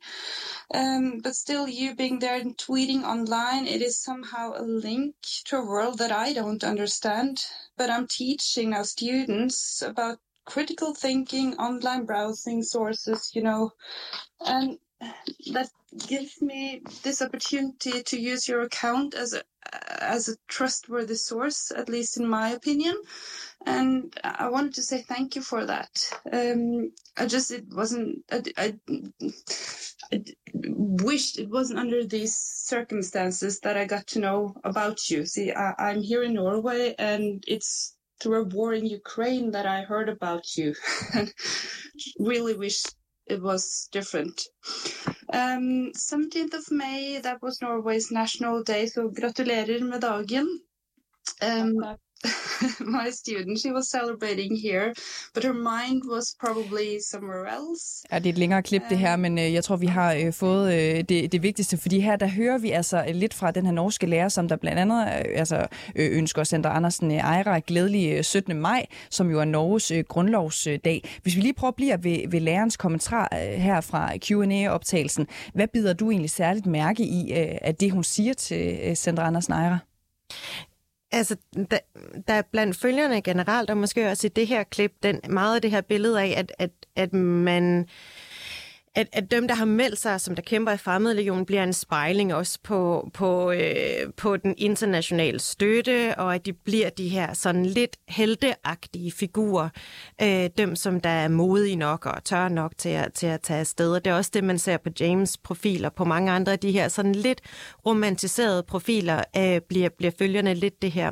Um, 0.74 1.20
but 1.22 1.36
still, 1.36 1.68
you 1.68 1.94
being 1.94 2.18
there 2.18 2.36
and 2.40 2.56
tweeting 2.56 3.04
online, 3.04 3.66
it 3.66 3.82
is 3.82 4.02
somehow 4.02 4.52
a 4.56 4.62
link 4.62 5.14
to 5.46 5.58
a 5.58 5.66
world 5.66 5.98
that 5.98 6.12
I 6.12 6.32
don't 6.32 6.64
understand. 6.64 7.44
But 7.76 7.90
I'm 7.90 8.06
teaching 8.06 8.70
now 8.70 8.82
students 8.82 9.82
about 9.82 10.18
critical 10.44 10.94
thinking, 10.94 11.54
online 11.56 12.04
browsing 12.04 12.62
sources, 12.62 13.30
you 13.34 13.42
know, 13.42 13.72
and 14.40 14.78
that 15.52 15.68
gives 16.06 16.40
me 16.40 16.82
this 17.02 17.22
opportunity 17.22 18.02
to 18.02 18.20
use 18.20 18.48
your 18.48 18.62
account 18.62 19.14
as 19.14 19.32
a 19.32 19.42
as 20.00 20.28
a 20.28 20.36
trustworthy 20.46 21.14
source, 21.14 21.70
at 21.70 21.88
least 21.88 22.16
in 22.16 22.28
my 22.28 22.50
opinion. 22.50 22.94
And 23.66 24.14
I 24.22 24.48
wanted 24.48 24.74
to 24.74 24.82
say 24.82 25.02
thank 25.02 25.36
you 25.36 25.42
for 25.42 25.64
that. 25.66 25.90
Um, 26.32 26.92
I 27.16 27.26
just 27.26 27.50
it 27.50 27.64
wasn't. 27.72 28.24
I, 28.30 28.42
I, 28.56 28.74
I 30.12 30.22
wished 30.54 31.38
it 31.38 31.50
wasn't 31.50 31.78
under 31.78 32.04
these 32.04 32.36
circumstances 32.36 33.60
that 33.60 33.76
I 33.76 33.86
got 33.86 34.06
to 34.08 34.20
know 34.20 34.54
about 34.64 35.10
you. 35.10 35.24
See, 35.24 35.50
I, 35.52 35.74
I'm 35.78 36.02
here 36.02 36.22
in 36.22 36.34
Norway, 36.34 36.94
and 36.98 37.42
it's 37.46 37.93
through 38.20 38.42
a 38.42 38.44
war 38.44 38.74
in 38.74 38.86
Ukraine 38.86 39.50
that 39.52 39.66
I 39.66 39.82
heard 39.82 40.08
about 40.08 40.56
you, 40.56 40.74
really 42.18 42.54
wish 42.54 42.82
it 43.26 43.40
was 43.42 43.88
different. 43.92 44.42
Um, 45.32 45.92
17th 45.96 46.54
of 46.54 46.70
May, 46.70 47.18
that 47.18 47.42
was 47.42 47.60
Norway's 47.62 48.10
national 48.10 48.62
day, 48.62 48.86
so 48.86 49.08
gratulerer 49.08 49.80
med 49.80 50.00
dagen. 50.00 50.60
Um, 51.40 51.96
my 52.98 53.10
student, 53.10 53.60
she 53.60 53.72
was 53.72 53.88
celebrating 53.88 54.52
here, 54.66 54.92
but 55.34 55.44
her 55.44 55.52
mind 55.52 56.02
was 56.14 56.36
probably 56.40 56.98
somewhere 57.12 57.46
else. 57.56 58.06
Ja, 58.12 58.18
det 58.18 58.26
er 58.26 58.32
et 58.32 58.38
længere 58.38 58.62
klip 58.62 58.82
det 58.90 58.98
her, 58.98 59.16
men 59.16 59.38
øh, 59.38 59.52
jeg 59.52 59.64
tror, 59.64 59.76
vi 59.76 59.86
har 59.86 60.12
øh, 60.14 60.32
fået 60.32 60.74
øh, 60.74 61.04
det, 61.08 61.32
det 61.32 61.42
vigtigste, 61.42 61.76
fordi 61.76 62.00
her 62.00 62.16
der 62.16 62.26
hører 62.26 62.58
vi 62.58 62.70
altså 62.70 63.04
lidt 63.14 63.34
fra 63.34 63.50
den 63.50 63.66
her 63.66 63.72
norske 63.72 64.06
lærer, 64.06 64.28
som 64.28 64.48
der 64.48 64.56
blandt 64.56 64.78
andet 64.78 65.00
øh, 65.06 65.24
altså, 65.34 65.66
øh, 65.96 66.18
ønsker 66.18 66.44
Sandra 66.44 66.76
Andersen 66.76 67.10
øh, 67.10 67.16
Ejra 67.16 67.60
glædelig 67.66 68.12
øh, 68.12 68.24
17. 68.24 68.60
maj, 68.60 68.86
som 69.10 69.30
jo 69.30 69.40
er 69.40 69.44
Norges 69.44 69.90
øh, 69.90 70.04
grundlovsdag. 70.08 71.18
Hvis 71.22 71.36
vi 71.36 71.40
lige 71.40 71.54
prøver 71.54 71.70
at 71.70 71.76
blive 71.76 71.98
ved, 72.04 72.28
ved 72.28 72.40
lærerens 72.40 72.76
kommentar 72.76 73.28
øh, 73.32 73.60
her 73.60 73.80
fra 73.80 74.12
Q&A-optagelsen, 74.18 75.26
hvad 75.54 75.68
bider 75.68 75.92
du 75.92 76.10
egentlig 76.10 76.30
særligt 76.30 76.66
mærke 76.66 77.02
i, 77.02 77.32
øh, 77.32 77.58
at 77.60 77.80
det 77.80 77.92
hun 77.92 78.04
siger 78.04 78.34
til 78.34 78.78
øh, 78.82 78.96
Sandra 78.96 79.26
Andersen 79.26 79.52
Ejra? 79.52 79.78
Altså, 81.14 81.36
der, 81.70 81.78
der 82.28 82.34
er 82.34 82.42
blandt 82.42 82.76
følgerne 82.76 83.22
generelt, 83.22 83.70
og 83.70 83.76
måske 83.76 84.10
også 84.10 84.26
i 84.26 84.30
det 84.30 84.46
her 84.46 84.62
klip, 84.62 84.92
den, 85.02 85.20
meget 85.28 85.54
af 85.54 85.62
det 85.62 85.70
her 85.70 85.80
billede 85.80 86.20
af, 86.22 86.34
at, 86.36 86.52
at, 86.58 86.70
at 86.96 87.12
man 87.12 87.88
at, 88.94 89.08
at 89.12 89.30
dem, 89.30 89.48
der 89.48 89.54
har 89.54 89.64
meldt 89.64 89.98
sig, 89.98 90.20
som 90.20 90.34
der 90.34 90.42
kæmper 90.42 90.72
i 90.72 90.76
fremmedlegionen, 90.76 91.46
bliver 91.46 91.62
en 91.62 91.72
spejling 91.72 92.34
også 92.34 92.58
på, 92.62 93.10
på, 93.14 93.50
øh, 93.50 94.12
på 94.16 94.36
den 94.36 94.54
internationale 94.58 95.40
støtte, 95.40 96.14
og 96.18 96.34
at 96.34 96.46
de 96.46 96.52
bliver 96.52 96.90
de 96.90 97.08
her 97.08 97.32
sådan 97.32 97.66
lidt 97.66 97.96
helteagtige 98.08 99.12
figurer, 99.12 99.68
øh, 100.22 100.50
dem 100.58 100.76
som 100.76 101.00
der 101.00 101.10
er 101.10 101.28
modige 101.28 101.76
nok 101.76 102.06
og 102.06 102.24
tør 102.24 102.48
nok 102.48 102.72
til 102.78 102.88
at, 102.88 103.12
til 103.12 103.26
at 103.26 103.40
tage 103.40 103.60
afsted. 103.60 103.92
Og 103.94 104.04
det 104.04 104.10
er 104.10 104.14
også 104.14 104.30
det, 104.34 104.44
man 104.44 104.58
ser 104.58 104.76
på 104.76 104.90
James' 105.00 105.34
profiler, 105.44 105.88
på 105.88 106.04
mange 106.04 106.32
andre 106.32 106.52
af 106.52 106.58
de 106.58 106.72
her 106.72 106.88
sådan 106.88 107.14
lidt 107.14 107.40
romantiserede 107.86 108.62
profiler, 108.62 109.22
øh, 109.36 109.60
bliver, 109.68 109.88
bliver 109.98 110.12
følgerne 110.18 110.54
lidt 110.54 110.82
det 110.82 110.92
her 110.92 111.10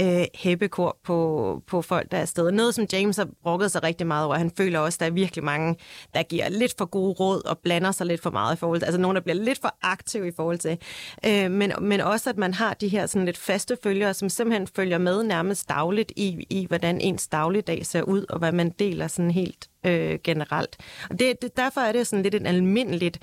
øh, 0.00 0.24
hæppekor 0.34 0.98
på, 1.04 1.62
på 1.66 1.82
folk, 1.82 2.10
der 2.10 2.16
er 2.16 2.20
afsted. 2.22 2.50
Noget, 2.52 2.74
som 2.74 2.86
James 2.92 3.16
har 3.16 3.28
brokket 3.42 3.72
sig 3.72 3.82
rigtig 3.82 4.06
meget 4.06 4.26
over. 4.26 4.36
Han 4.36 4.50
føler 4.56 4.78
også, 4.78 4.96
at 4.96 5.00
der 5.00 5.06
er 5.06 5.10
virkelig 5.10 5.44
mange, 5.44 5.76
der 6.14 6.22
giver 6.22 6.48
lidt 6.48 6.74
for 6.78 6.84
gode 6.84 7.12
råd 7.12 7.46
og 7.46 7.58
blander 7.58 7.92
sig 7.92 8.06
lidt 8.06 8.22
for 8.22 8.30
meget 8.30 8.56
i 8.56 8.58
forhold 8.58 8.80
til, 8.80 8.86
altså 8.86 9.00
nogen, 9.00 9.14
der 9.14 9.20
bliver 9.20 9.36
lidt 9.36 9.60
for 9.60 9.74
aktive 9.82 10.28
i 10.28 10.32
forhold 10.36 10.58
til. 10.58 10.78
Øh, 11.26 11.50
men, 11.50 11.72
men 11.80 12.00
også, 12.00 12.30
at 12.30 12.36
man 12.36 12.54
har 12.54 12.74
de 12.74 12.88
her 12.88 13.06
sådan 13.06 13.26
lidt 13.26 13.38
faste 13.38 13.76
følgere, 13.82 14.14
som 14.14 14.28
simpelthen 14.28 14.66
følger 14.66 14.98
med 14.98 15.22
nærmest 15.22 15.68
dagligt 15.68 16.12
i, 16.16 16.46
i 16.50 16.66
hvordan 16.66 17.00
ens 17.00 17.28
dagligdag 17.28 17.86
ser 17.86 18.02
ud, 18.02 18.24
og 18.28 18.38
hvad 18.38 18.52
man 18.52 18.70
deler 18.70 19.08
sådan 19.08 19.30
helt 19.30 19.68
øh, 19.86 20.18
generelt. 20.24 20.76
Og 21.10 21.18
det, 21.18 21.42
det, 21.42 21.56
derfor 21.56 21.80
er 21.80 21.92
det 21.92 22.06
sådan 22.06 22.22
lidt 22.22 22.34
en 22.34 22.46
almindeligt 22.46 23.18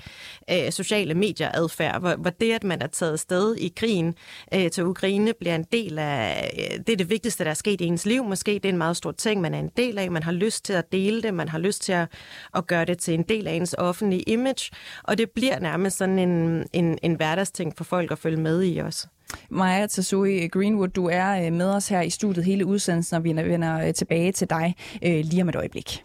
øh, 0.50 0.72
sociale 0.72 1.14
medieadfærd, 1.14 2.00
hvor, 2.00 2.14
hvor 2.16 2.30
det, 2.30 2.52
at 2.52 2.64
man 2.64 2.82
er 2.82 2.86
taget 2.86 3.20
sted 3.20 3.56
i 3.56 3.72
krigen 3.76 4.14
øh, 4.54 4.70
til 4.70 4.84
Ukraine, 4.84 5.32
bliver 5.40 5.54
en 5.54 5.64
del 5.72 5.98
af, 5.98 6.50
øh, 6.58 6.78
det 6.86 6.92
er 6.92 6.96
det 6.96 7.10
vigtigste, 7.10 7.44
der 7.44 7.50
er 7.50 7.54
sket 7.54 7.80
i 7.80 7.84
ens 7.84 8.06
liv. 8.06 8.24
Måske 8.24 8.54
det 8.54 8.64
er 8.64 8.68
en 8.68 8.78
meget 8.78 8.96
stor 8.96 9.12
ting, 9.12 9.40
man 9.40 9.54
er 9.54 9.58
en 9.58 9.70
del 9.76 9.98
af. 9.98 10.10
Man 10.10 10.22
har 10.22 10.32
lyst 10.32 10.64
til 10.64 10.72
at 10.72 10.92
dele 10.92 11.22
det, 11.22 11.34
man 11.34 11.48
har 11.48 11.58
lyst 11.58 11.82
til 11.82 11.92
at, 11.92 12.08
at 12.54 12.66
gøre 12.66 12.84
det 12.84 12.98
til 12.98 13.14
en 13.14 13.22
del 13.22 13.46
af 13.46 13.52
ens 13.52 13.74
offentlige 13.78 14.22
image, 14.22 14.70
og 15.04 15.18
det 15.18 15.30
bliver 15.30 15.58
nærmest 15.58 15.96
sådan 15.96 16.18
en, 16.18 16.64
en, 16.72 16.98
en 17.02 17.14
hverdagsting 17.14 17.76
for 17.76 17.84
folk 17.84 18.10
at 18.10 18.18
følge 18.18 18.36
med 18.36 18.64
i 18.64 18.78
også. 18.78 19.06
Maja 19.50 19.86
Tasui 19.86 20.48
Greenwood, 20.48 20.88
du 20.88 21.06
er 21.06 21.46
øh, 21.46 21.52
med 21.52 21.70
os 21.70 21.88
her 21.88 22.00
i 22.00 22.10
studiet 22.10 22.44
hele 22.44 22.66
udsendelsen, 22.66 23.16
og 23.16 23.24
vi 23.24 23.36
vender 23.36 23.86
øh, 23.86 23.94
tilbage 23.94 24.32
til 24.32 24.50
dig 24.50 24.74
øh, 25.04 25.24
lige 25.24 25.42
om 25.42 25.48
et 25.48 25.56
øjeblik. 25.56 26.04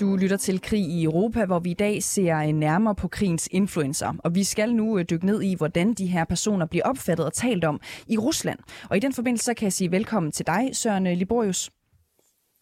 Du 0.00 0.16
lytter 0.16 0.36
til 0.36 0.60
Krig 0.60 0.80
i 0.80 1.04
Europa, 1.04 1.44
hvor 1.44 1.58
vi 1.58 1.70
i 1.70 1.74
dag 1.74 2.02
ser 2.02 2.52
nærmere 2.52 2.94
på 2.94 3.08
krigens 3.08 3.48
influencer. 3.52 4.12
Og 4.18 4.34
vi 4.34 4.44
skal 4.44 4.74
nu 4.74 4.98
øh, 4.98 5.04
dykke 5.10 5.26
ned 5.26 5.42
i, 5.42 5.54
hvordan 5.54 5.94
de 5.94 6.06
her 6.06 6.24
personer 6.24 6.66
bliver 6.66 6.84
opfattet 6.84 7.26
og 7.26 7.32
talt 7.32 7.64
om 7.64 7.80
i 8.06 8.18
Rusland. 8.18 8.58
Og 8.90 8.96
i 8.96 9.00
den 9.00 9.12
forbindelse 9.12 9.54
kan 9.54 9.64
jeg 9.64 9.72
sige 9.72 9.90
velkommen 9.90 10.32
til 10.32 10.46
dig, 10.46 10.70
Søren 10.72 11.06
øh, 11.06 11.16
Liborius. 11.16 11.70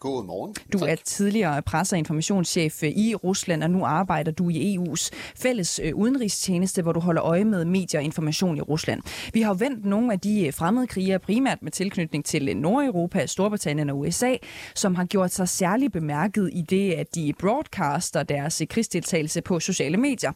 God 0.03 0.25
morgen. 0.25 0.55
Du 0.73 0.79
er 0.79 0.95
tidligere 0.95 1.63
presse- 1.63 1.95
og 1.95 1.99
informationschef 1.99 2.83
i 2.83 3.15
Rusland, 3.15 3.63
og 3.63 3.71
nu 3.71 3.85
arbejder 3.85 4.33
du 4.33 4.49
i 4.49 4.77
EU's 4.77 5.11
fælles 5.37 5.81
øh, 5.85 5.95
udenrigstjeneste, 5.95 6.83
hvor 6.83 6.93
du 6.93 7.01
holder 7.01 7.25
øje 7.25 7.45
med 7.45 7.65
medier 7.65 8.01
og 8.01 8.05
information 8.05 8.57
i 8.57 8.61
Rusland. 8.61 9.03
Vi 9.33 9.41
har 9.43 9.55
vendt 9.55 9.85
nogle 9.85 10.13
af 10.13 10.21
de 10.21 10.47
øh, 10.47 10.53
fremmede 10.53 10.87
krigere, 10.87 11.19
primært 11.19 11.63
med 11.63 11.73
tilknytning 11.73 12.25
til 12.25 12.49
øh, 12.49 12.55
Nordeuropa, 12.55 13.27
Storbritannien 13.27 13.91
og 13.91 13.99
USA, 13.99 14.37
som 14.75 14.95
har 14.95 15.05
gjort 15.05 15.33
sig 15.33 15.49
særlig 15.49 15.93
bemærket 15.93 16.51
i 16.53 16.63
det, 16.63 16.93
at 16.93 17.15
de 17.15 17.33
broadcaster 17.39 18.23
deres 18.23 18.63
krigsdeltagelse 18.71 19.41
på 19.41 19.61
sociale 19.61 19.97
medier. 19.97 20.33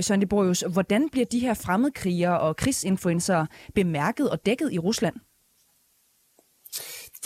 Søren 0.00 0.20
de 0.20 0.26
Borjus, 0.26 0.64
hvordan 0.72 1.08
bliver 1.12 1.26
de 1.26 1.38
her 1.38 1.54
fremmedkrigere 1.54 2.40
og 2.40 2.56
krigsinfluencer 2.56 3.46
bemærket 3.74 4.30
og 4.30 4.46
dækket 4.46 4.72
i 4.72 4.78
Rusland? 4.78 5.14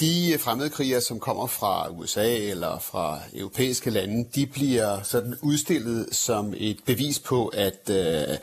De 0.01 0.33
øh, 0.33 0.41
fremmedkrigere, 0.41 1.01
som 1.01 1.21
kommer 1.21 1.47
fra 1.47 1.91
USA 1.91 2.37
eller 2.37 2.79
fra 2.79 3.19
europæiske 3.35 3.91
lande, 3.91 4.29
de 4.35 4.47
bliver 4.47 5.03
sådan 5.03 5.35
udstillet 5.43 6.09
som 6.13 6.55
et 6.57 6.79
bevis 6.87 7.19
på, 7.19 7.47
at 7.47 7.91
øh, 7.91 8.37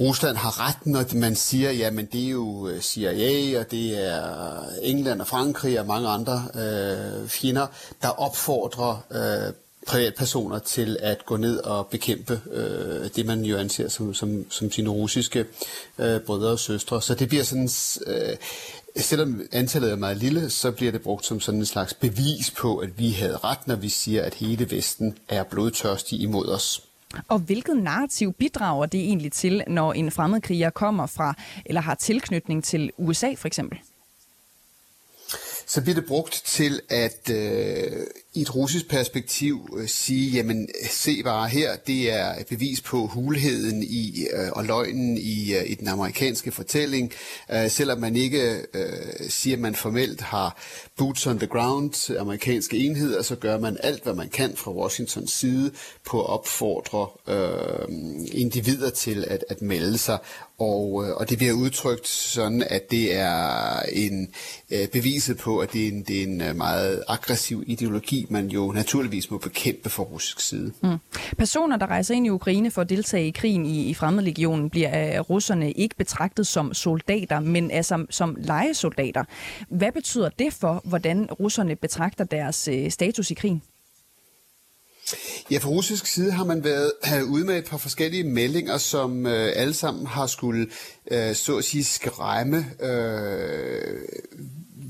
Rusland 0.00 0.36
har 0.36 0.68
ret, 0.68 0.86
når 0.86 1.14
man 1.14 1.36
siger, 1.36 1.70
ja, 1.70 1.90
men 1.90 2.06
det 2.06 2.24
er 2.24 2.30
jo 2.30 2.68
øh, 2.68 2.80
CIA, 2.80 3.60
og 3.60 3.70
det 3.70 4.06
er 4.06 4.64
England 4.82 5.20
og 5.20 5.26
Frankrig 5.26 5.80
og 5.80 5.86
mange 5.86 6.08
andre 6.08 6.44
øh, 6.54 7.28
fjender, 7.28 7.66
der 8.02 8.08
opfordrer 8.08 9.04
øh, 9.12 9.52
privatpersoner 9.86 10.58
til 10.58 10.96
at 11.00 11.26
gå 11.26 11.36
ned 11.36 11.58
og 11.58 11.86
bekæmpe 11.86 12.40
øh, 12.52 13.10
det, 13.16 13.26
man 13.26 13.44
jo 13.44 13.56
anser 13.56 13.88
som, 13.88 14.14
som, 14.14 14.50
som 14.50 14.72
sine 14.72 14.90
russiske 14.90 15.44
øh, 15.98 16.20
brødre 16.20 16.50
og 16.50 16.58
søstre. 16.58 17.02
Så 17.02 17.14
det 17.14 17.28
bliver 17.28 17.44
sådan 17.44 17.68
øh, 18.06 18.36
Selvom 18.96 19.40
antallet 19.52 19.90
er 19.90 19.96
meget 19.96 20.16
lille, 20.16 20.50
så 20.50 20.70
bliver 20.70 20.92
det 20.92 21.02
brugt 21.02 21.26
som 21.26 21.40
sådan 21.40 21.60
en 21.60 21.66
slags 21.66 21.94
bevis 21.94 22.50
på, 22.50 22.78
at 22.78 22.98
vi 22.98 23.10
havde 23.10 23.36
ret, 23.36 23.66
når 23.66 23.76
vi 23.76 23.88
siger, 23.88 24.22
at 24.22 24.34
hele 24.34 24.70
Vesten 24.70 25.18
er 25.28 25.42
blodtørstig 25.42 26.20
imod 26.20 26.48
os. 26.48 26.82
Og 27.28 27.38
hvilket 27.38 27.76
narrativ 27.76 28.32
bidrager 28.32 28.86
det 28.86 29.00
egentlig 29.00 29.32
til, 29.32 29.64
når 29.66 29.92
en 29.92 30.10
fremmedkriger 30.10 30.70
kommer 30.70 31.06
fra 31.06 31.34
eller 31.66 31.80
har 31.80 31.94
tilknytning 31.94 32.64
til 32.64 32.90
USA 32.98 33.34
for 33.34 33.46
eksempel? 33.46 33.78
så 35.70 35.82
bliver 35.82 35.94
det 35.94 36.06
brugt 36.06 36.42
til 36.44 36.80
at 36.88 37.30
øh, 37.30 38.06
i 38.34 38.40
et 38.40 38.54
russisk 38.54 38.88
perspektiv 38.88 39.78
øh, 39.78 39.88
sige, 39.88 40.30
jamen 40.30 40.68
se 40.90 41.22
bare 41.22 41.48
her, 41.48 41.76
det 41.76 42.12
er 42.12 42.34
et 42.34 42.46
bevis 42.46 42.80
på 42.80 43.06
hulheden 43.06 43.82
i 43.82 44.26
øh, 44.32 44.48
og 44.52 44.64
løgnen 44.64 45.18
i, 45.18 45.54
øh, 45.54 45.70
i 45.70 45.74
den 45.74 45.88
amerikanske 45.88 46.52
fortælling. 46.52 47.12
Øh, 47.52 47.70
selvom 47.70 48.00
man 48.00 48.16
ikke 48.16 48.66
øh, 48.74 49.28
siger, 49.28 49.56
at 49.56 49.60
man 49.60 49.74
formelt 49.74 50.20
har 50.20 50.58
boots 50.96 51.26
on 51.26 51.38
the 51.38 51.46
ground, 51.46 52.16
amerikanske 52.18 52.76
enheder, 52.76 53.22
så 53.22 53.36
gør 53.36 53.58
man 53.58 53.76
alt, 53.82 54.02
hvad 54.02 54.14
man 54.14 54.28
kan 54.28 54.56
fra 54.56 54.72
Washingtons 54.72 55.32
side 55.32 55.70
på 56.06 56.20
at 56.20 56.28
opfordre 56.28 57.08
øh, 57.28 57.88
individer 58.32 58.90
til 58.90 59.24
at, 59.28 59.44
at 59.48 59.62
melde 59.62 59.98
sig. 59.98 60.18
Og, 60.58 61.04
øh, 61.06 61.16
og 61.16 61.30
det 61.30 61.38
bliver 61.38 61.52
udtrykt 61.52 62.08
sådan, 62.08 62.62
at 62.70 62.90
det 62.90 63.14
er 63.14 63.80
en 63.92 64.28
øh, 64.70 64.88
beviset 64.88 65.38
på, 65.38 65.58
at 65.58 65.72
det 65.72 65.84
er 65.84 65.88
en, 65.88 66.02
det 66.02 66.18
er 66.18 66.22
en 66.22 66.40
øh, 66.40 66.56
meget 66.56 67.04
aggressiv 67.08 67.64
ideologi, 67.66 68.19
man 68.28 68.46
jo 68.46 68.72
naturligvis 68.72 69.30
må 69.30 69.38
bekæmpe 69.38 69.90
fra 69.90 70.02
russisk 70.02 70.40
side. 70.40 70.72
Mm. 70.82 70.96
Personer, 71.38 71.76
der 71.76 71.86
rejser 71.86 72.14
ind 72.14 72.26
i 72.26 72.30
Ukraine 72.30 72.70
for 72.70 72.80
at 72.80 72.88
deltage 72.88 73.26
i 73.26 73.30
krigen 73.30 73.66
i, 73.66 73.84
i 73.84 73.94
fremmedlegionen, 73.94 74.70
bliver 74.70 74.88
af 74.88 75.30
russerne 75.30 75.72
ikke 75.72 75.96
betragtet 75.96 76.46
som 76.46 76.74
soldater, 76.74 77.40
men 77.40 77.70
altså 77.70 78.06
som 78.10 78.36
legesoldater. 78.38 79.24
Hvad 79.68 79.92
betyder 79.92 80.28
det 80.28 80.52
for, 80.52 80.80
hvordan 80.84 81.26
russerne 81.32 81.76
betragter 81.76 82.24
deres 82.24 82.68
øh, 82.68 82.90
status 82.90 83.30
i 83.30 83.34
krigen? 83.34 83.62
Ja, 85.50 85.58
fra 85.58 85.70
russisk 85.70 86.06
side 86.06 86.32
har 86.32 86.44
man 86.44 86.64
været 86.64 86.92
øh, 87.14 87.30
ude 87.30 87.44
med 87.44 87.58
et 87.58 87.64
par 87.64 87.76
forskellige 87.76 88.24
meldinger, 88.24 88.78
som 88.78 89.26
øh, 89.26 89.52
alle 89.56 89.74
sammen 89.74 90.06
har 90.06 90.26
skulle, 90.26 90.66
øh, 91.10 91.34
så 91.34 91.56
at 91.56 91.64
sige, 91.64 91.84
skræmme 91.84 92.66
øh, 92.80 94.00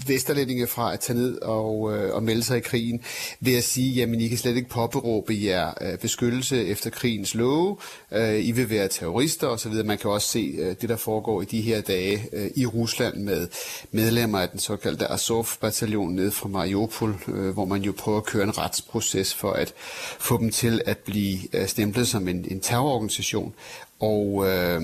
vesterlændinge 0.07 0.67
fra 0.67 0.93
at 0.93 1.01
tage 1.01 1.19
ned 1.19 1.39
og, 1.39 1.97
øh, 1.97 2.15
og 2.15 2.23
melde 2.23 2.43
sig 2.43 2.57
i 2.57 2.61
krigen, 2.61 3.01
ved 3.41 3.57
at 3.57 3.65
sige, 3.65 3.93
jamen 3.93 4.21
I 4.21 4.29
kan 4.29 4.39
slet 4.39 4.57
ikke 4.57 4.69
påberåbe 4.69 5.39
jer 5.43 5.73
øh, 5.81 5.99
beskyttelse 5.99 6.67
efter 6.67 6.91
krigens 6.91 7.35
love, 7.35 7.77
øh, 8.13 8.47
I 8.47 8.53
vil 8.53 8.71
være 8.71 8.89
terrorister 8.89 9.47
osv. 9.47 9.73
Man 9.85 9.99
kan 9.99 10.11
også 10.11 10.29
se 10.29 10.55
øh, 10.59 10.77
det, 10.81 10.89
der 10.89 10.97
foregår 10.97 11.43
i 11.43 11.45
de 11.45 11.61
her 11.61 11.81
dage 11.81 12.29
øh, 12.33 12.51
i 12.57 12.67
Rusland 12.67 13.17
med 13.17 13.49
medlemmer 13.91 14.39
af 14.39 14.49
den 14.49 14.61
såkaldte 14.61 15.07
Azov-bataljon 15.07 16.15
ned 16.15 16.31
fra 16.31 16.49
Mariupol, 16.49 17.17
øh, 17.29 17.51
hvor 17.51 17.65
man 17.65 17.83
jo 17.83 17.93
prøver 17.99 18.19
at 18.19 18.25
køre 18.25 18.45
en 18.45 18.59
retsproces 18.59 19.35
for 19.35 19.53
at 19.53 19.73
få 20.19 20.39
dem 20.39 20.51
til 20.51 20.83
at 20.87 20.99
blive 20.99 21.39
øh, 21.53 21.69
stemplet 21.69 22.09
som 22.09 22.29
en, 22.29 22.47
en 22.51 22.61
terrororganisation. 22.61 23.55
Og 24.01 24.49
øh, 24.49 24.83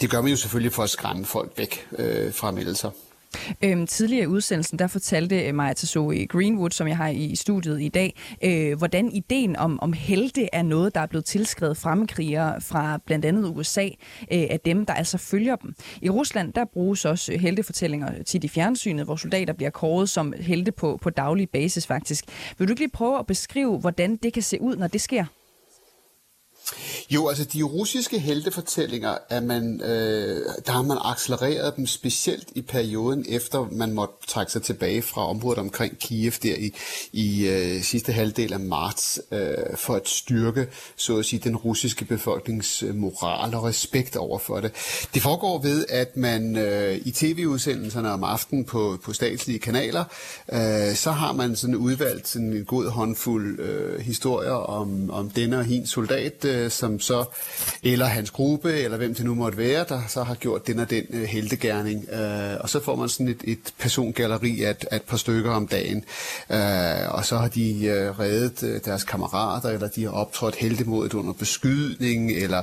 det 0.00 0.10
gør 0.10 0.20
man 0.20 0.30
jo 0.30 0.36
selvfølgelig 0.36 0.72
for 0.72 0.82
at 0.82 0.90
skræmme 0.90 1.24
folk 1.24 1.52
væk 1.56 1.86
øh, 1.98 2.32
fra 2.32 2.50
meldelser. 2.50 2.90
sig. 2.90 3.13
Øhm, 3.62 3.86
tidligere 3.86 4.24
i 4.24 4.26
udsendelsen, 4.26 4.78
der 4.78 4.86
fortalte 4.86 5.42
øh, 5.42 5.54
Maja 5.54 5.72
Tassoe 5.72 6.26
Greenwood, 6.26 6.70
som 6.70 6.88
jeg 6.88 6.96
har 6.96 7.08
i 7.08 7.34
studiet 7.34 7.82
i 7.82 7.88
dag, 7.88 8.20
øh, 8.44 8.78
hvordan 8.78 9.12
ideen 9.12 9.56
om, 9.56 9.80
om 9.80 9.92
helte 9.92 10.48
er 10.52 10.62
noget, 10.62 10.94
der 10.94 11.00
er 11.00 11.06
blevet 11.06 11.24
tilskrevet 11.24 11.76
fremmedkrigere 11.76 12.60
fra 12.60 12.98
blandt 13.06 13.24
andet 13.24 13.52
USA, 13.56 13.84
øh, 14.32 14.46
af 14.50 14.60
dem, 14.64 14.86
der 14.86 14.94
altså 14.94 15.18
følger 15.18 15.56
dem. 15.56 15.74
I 16.02 16.10
Rusland, 16.10 16.52
der 16.52 16.64
bruges 16.64 17.04
også 17.04 17.38
heltefortællinger 17.38 18.22
tit 18.22 18.44
i 18.44 18.48
fjernsynet, 18.48 19.04
hvor 19.04 19.16
soldater 19.16 19.52
bliver 19.52 19.70
kåret 19.70 20.08
som 20.08 20.34
helte 20.40 20.72
på, 20.72 20.98
på 21.02 21.10
daglig 21.10 21.50
basis 21.50 21.86
faktisk. 21.86 22.24
Vil 22.58 22.68
du 22.68 22.72
ikke 22.72 22.80
lige 22.80 22.90
prøve 22.90 23.18
at 23.18 23.26
beskrive, 23.26 23.78
hvordan 23.78 24.16
det 24.16 24.32
kan 24.32 24.42
se 24.42 24.60
ud, 24.60 24.76
når 24.76 24.86
det 24.86 25.00
sker? 25.00 25.24
Jo, 27.10 27.28
altså 27.28 27.44
de 27.44 27.62
russiske 27.62 28.18
heltefortællinger, 28.18 29.16
er 29.30 29.40
man, 29.40 29.80
øh, 29.80 30.42
der 30.66 30.72
har 30.72 30.82
man 30.82 30.98
accelereret 31.04 31.76
dem 31.76 31.86
specielt 31.86 32.48
i 32.54 32.62
perioden 32.62 33.24
efter 33.28 33.68
man 33.72 33.92
måtte 33.92 34.14
trække 34.26 34.52
sig 34.52 34.62
tilbage 34.62 35.02
fra 35.02 35.28
området 35.28 35.58
omkring 35.58 35.98
Kiev 35.98 36.32
der 36.42 36.54
i, 36.56 36.72
i 37.12 37.48
øh, 37.48 37.82
sidste 37.82 38.12
halvdel 38.12 38.52
af 38.52 38.60
marts, 38.60 39.20
øh, 39.32 39.76
for 39.76 39.94
at 39.94 40.08
styrke, 40.08 40.66
så 40.96 41.18
at 41.18 41.24
sige, 41.24 41.40
den 41.44 41.56
russiske 41.56 42.04
befolknings 42.04 42.82
øh, 42.82 42.94
moral 42.94 43.54
og 43.54 43.64
respekt 43.64 44.16
over 44.16 44.38
for 44.38 44.60
det. 44.60 44.72
Det 45.14 45.22
foregår 45.22 45.62
ved, 45.62 45.84
at 45.88 46.16
man 46.16 46.56
øh, 46.56 46.96
i 47.04 47.10
tv-udsendelserne 47.10 48.12
om 48.12 48.24
aftenen 48.24 48.64
på, 48.64 48.98
på 49.04 49.12
statslige 49.12 49.58
kanaler, 49.58 50.04
øh, 50.52 50.94
så 50.94 51.10
har 51.10 51.32
man 51.32 51.56
sådan 51.56 51.76
udvalgt 51.76 52.28
sådan 52.28 52.52
en 52.52 52.64
god 52.64 52.90
håndfuld 52.90 53.60
øh, 53.60 54.00
historier 54.00 54.50
om, 54.50 55.10
om 55.10 55.30
denne 55.30 55.58
og 55.58 55.64
hin 55.64 55.86
soldat, 55.86 56.44
øh, 56.44 56.53
Øh, 56.54 56.70
som 56.70 57.00
så, 57.00 57.24
eller 57.82 58.06
hans 58.06 58.30
gruppe, 58.30 58.72
eller 58.72 58.96
hvem 58.96 59.14
det 59.14 59.24
nu 59.24 59.34
måtte 59.34 59.58
være, 59.58 59.84
der 59.88 60.02
så 60.08 60.22
har 60.22 60.34
gjort 60.34 60.66
den 60.66 60.78
og 60.78 60.90
den 60.90 61.04
øh, 61.10 61.22
heltegærning. 61.22 62.08
Øh, 62.12 62.56
og 62.60 62.68
så 62.68 62.80
får 62.80 62.96
man 62.96 63.08
sådan 63.08 63.28
et, 63.28 63.40
et 63.44 63.74
persongalleri 63.78 64.62
af 64.62 64.70
et, 64.70 64.84
et 64.92 65.02
par 65.02 65.16
stykker 65.16 65.50
om 65.50 65.68
dagen. 65.68 66.04
Øh, 66.50 67.14
og 67.14 67.24
så 67.24 67.36
har 67.36 67.48
de 67.48 67.86
øh, 67.86 68.18
reddet 68.18 68.62
øh, 68.62 68.80
deres 68.84 69.04
kammerater, 69.04 69.68
eller 69.68 69.88
de 69.88 70.02
har 70.04 70.10
optrådt 70.10 70.54
heldemodigt 70.54 71.14
under 71.14 71.32
beskydning, 71.32 72.32
eller 72.32 72.62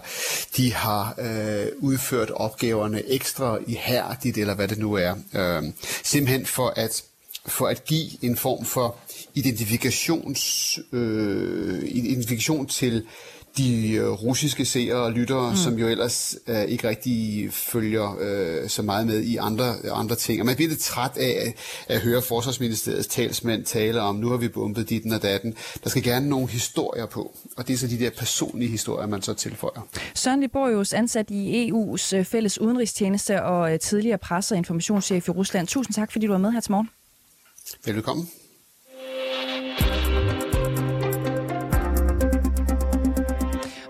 de 0.57 0.73
har 0.73 1.15
øh, 1.19 1.67
udført 1.79 2.31
opgaverne 2.31 3.09
ekstra 3.09 3.57
ihærdigt, 3.67 4.37
eller 4.37 4.55
hvad 4.55 4.67
det 4.67 4.77
nu 4.77 4.93
er. 4.93 5.15
Øh, 5.35 5.63
simpelthen 6.03 6.45
for 6.45 6.73
at 6.75 7.03
for 7.45 7.67
at 7.67 7.85
give 7.85 8.09
en 8.21 8.37
form 8.37 8.65
for 8.65 8.95
identifikations, 9.33 10.79
øh, 10.91 11.83
identifikation 11.85 12.67
til 12.67 13.05
de 13.57 13.91
øh, 13.91 14.09
russiske 14.09 14.65
seere 14.65 14.95
og 14.95 15.11
lyttere, 15.11 15.49
mm. 15.49 15.55
som 15.55 15.79
jo 15.79 15.87
ellers 15.87 16.35
øh, 16.47 16.63
ikke 16.63 16.89
rigtig 16.89 17.49
følger 17.53 18.17
øh, 18.19 18.69
så 18.69 18.81
meget 18.81 19.07
med 19.07 19.21
i 19.21 19.37
andre, 19.37 19.75
andre 19.91 20.15
ting. 20.15 20.39
Og 20.39 20.45
man 20.45 20.55
bliver 20.55 20.69
lidt 20.69 20.79
træt 20.79 21.17
af 21.17 21.55
at 21.87 22.01
høre 22.01 22.21
Forsvarsministeriets 22.21 23.07
talsmænd 23.07 23.65
tale 23.65 24.01
om, 24.01 24.15
nu 24.15 24.29
har 24.29 24.37
vi 24.37 24.47
bombet 24.47 24.89
dit 24.89 25.13
og 25.13 25.21
datten. 25.21 25.55
Der 25.83 25.89
skal 25.89 26.03
gerne 26.03 26.29
nogle 26.29 26.47
historier 26.47 27.05
på, 27.05 27.37
og 27.57 27.67
det 27.67 27.73
er 27.73 27.77
så 27.77 27.87
de 27.87 27.99
der 27.99 28.09
personlige 28.09 28.69
historier, 28.71 29.07
man 29.07 29.21
så 29.21 29.33
tilføjer. 29.33 29.87
Søren 30.15 30.41
Liborius, 30.41 30.93
ansat 30.93 31.29
i 31.29 31.69
EU's 31.69 32.15
øh, 32.15 32.25
fælles 32.25 32.61
udenrigstjeneste 32.61 33.43
og 33.43 33.73
øh, 33.73 33.79
tidligere 33.79 34.17
presse- 34.17 34.53
og 34.53 34.57
informationschef 34.57 35.27
i 35.27 35.31
Rusland. 35.31 35.67
Tusind 35.67 35.93
tak, 35.93 36.11
fordi 36.11 36.25
du 36.25 36.31
var 36.31 36.39
med 36.39 36.51
her 36.51 36.59
til 36.59 36.71
morgen. 36.71 36.89
Velkommen. 37.85 38.29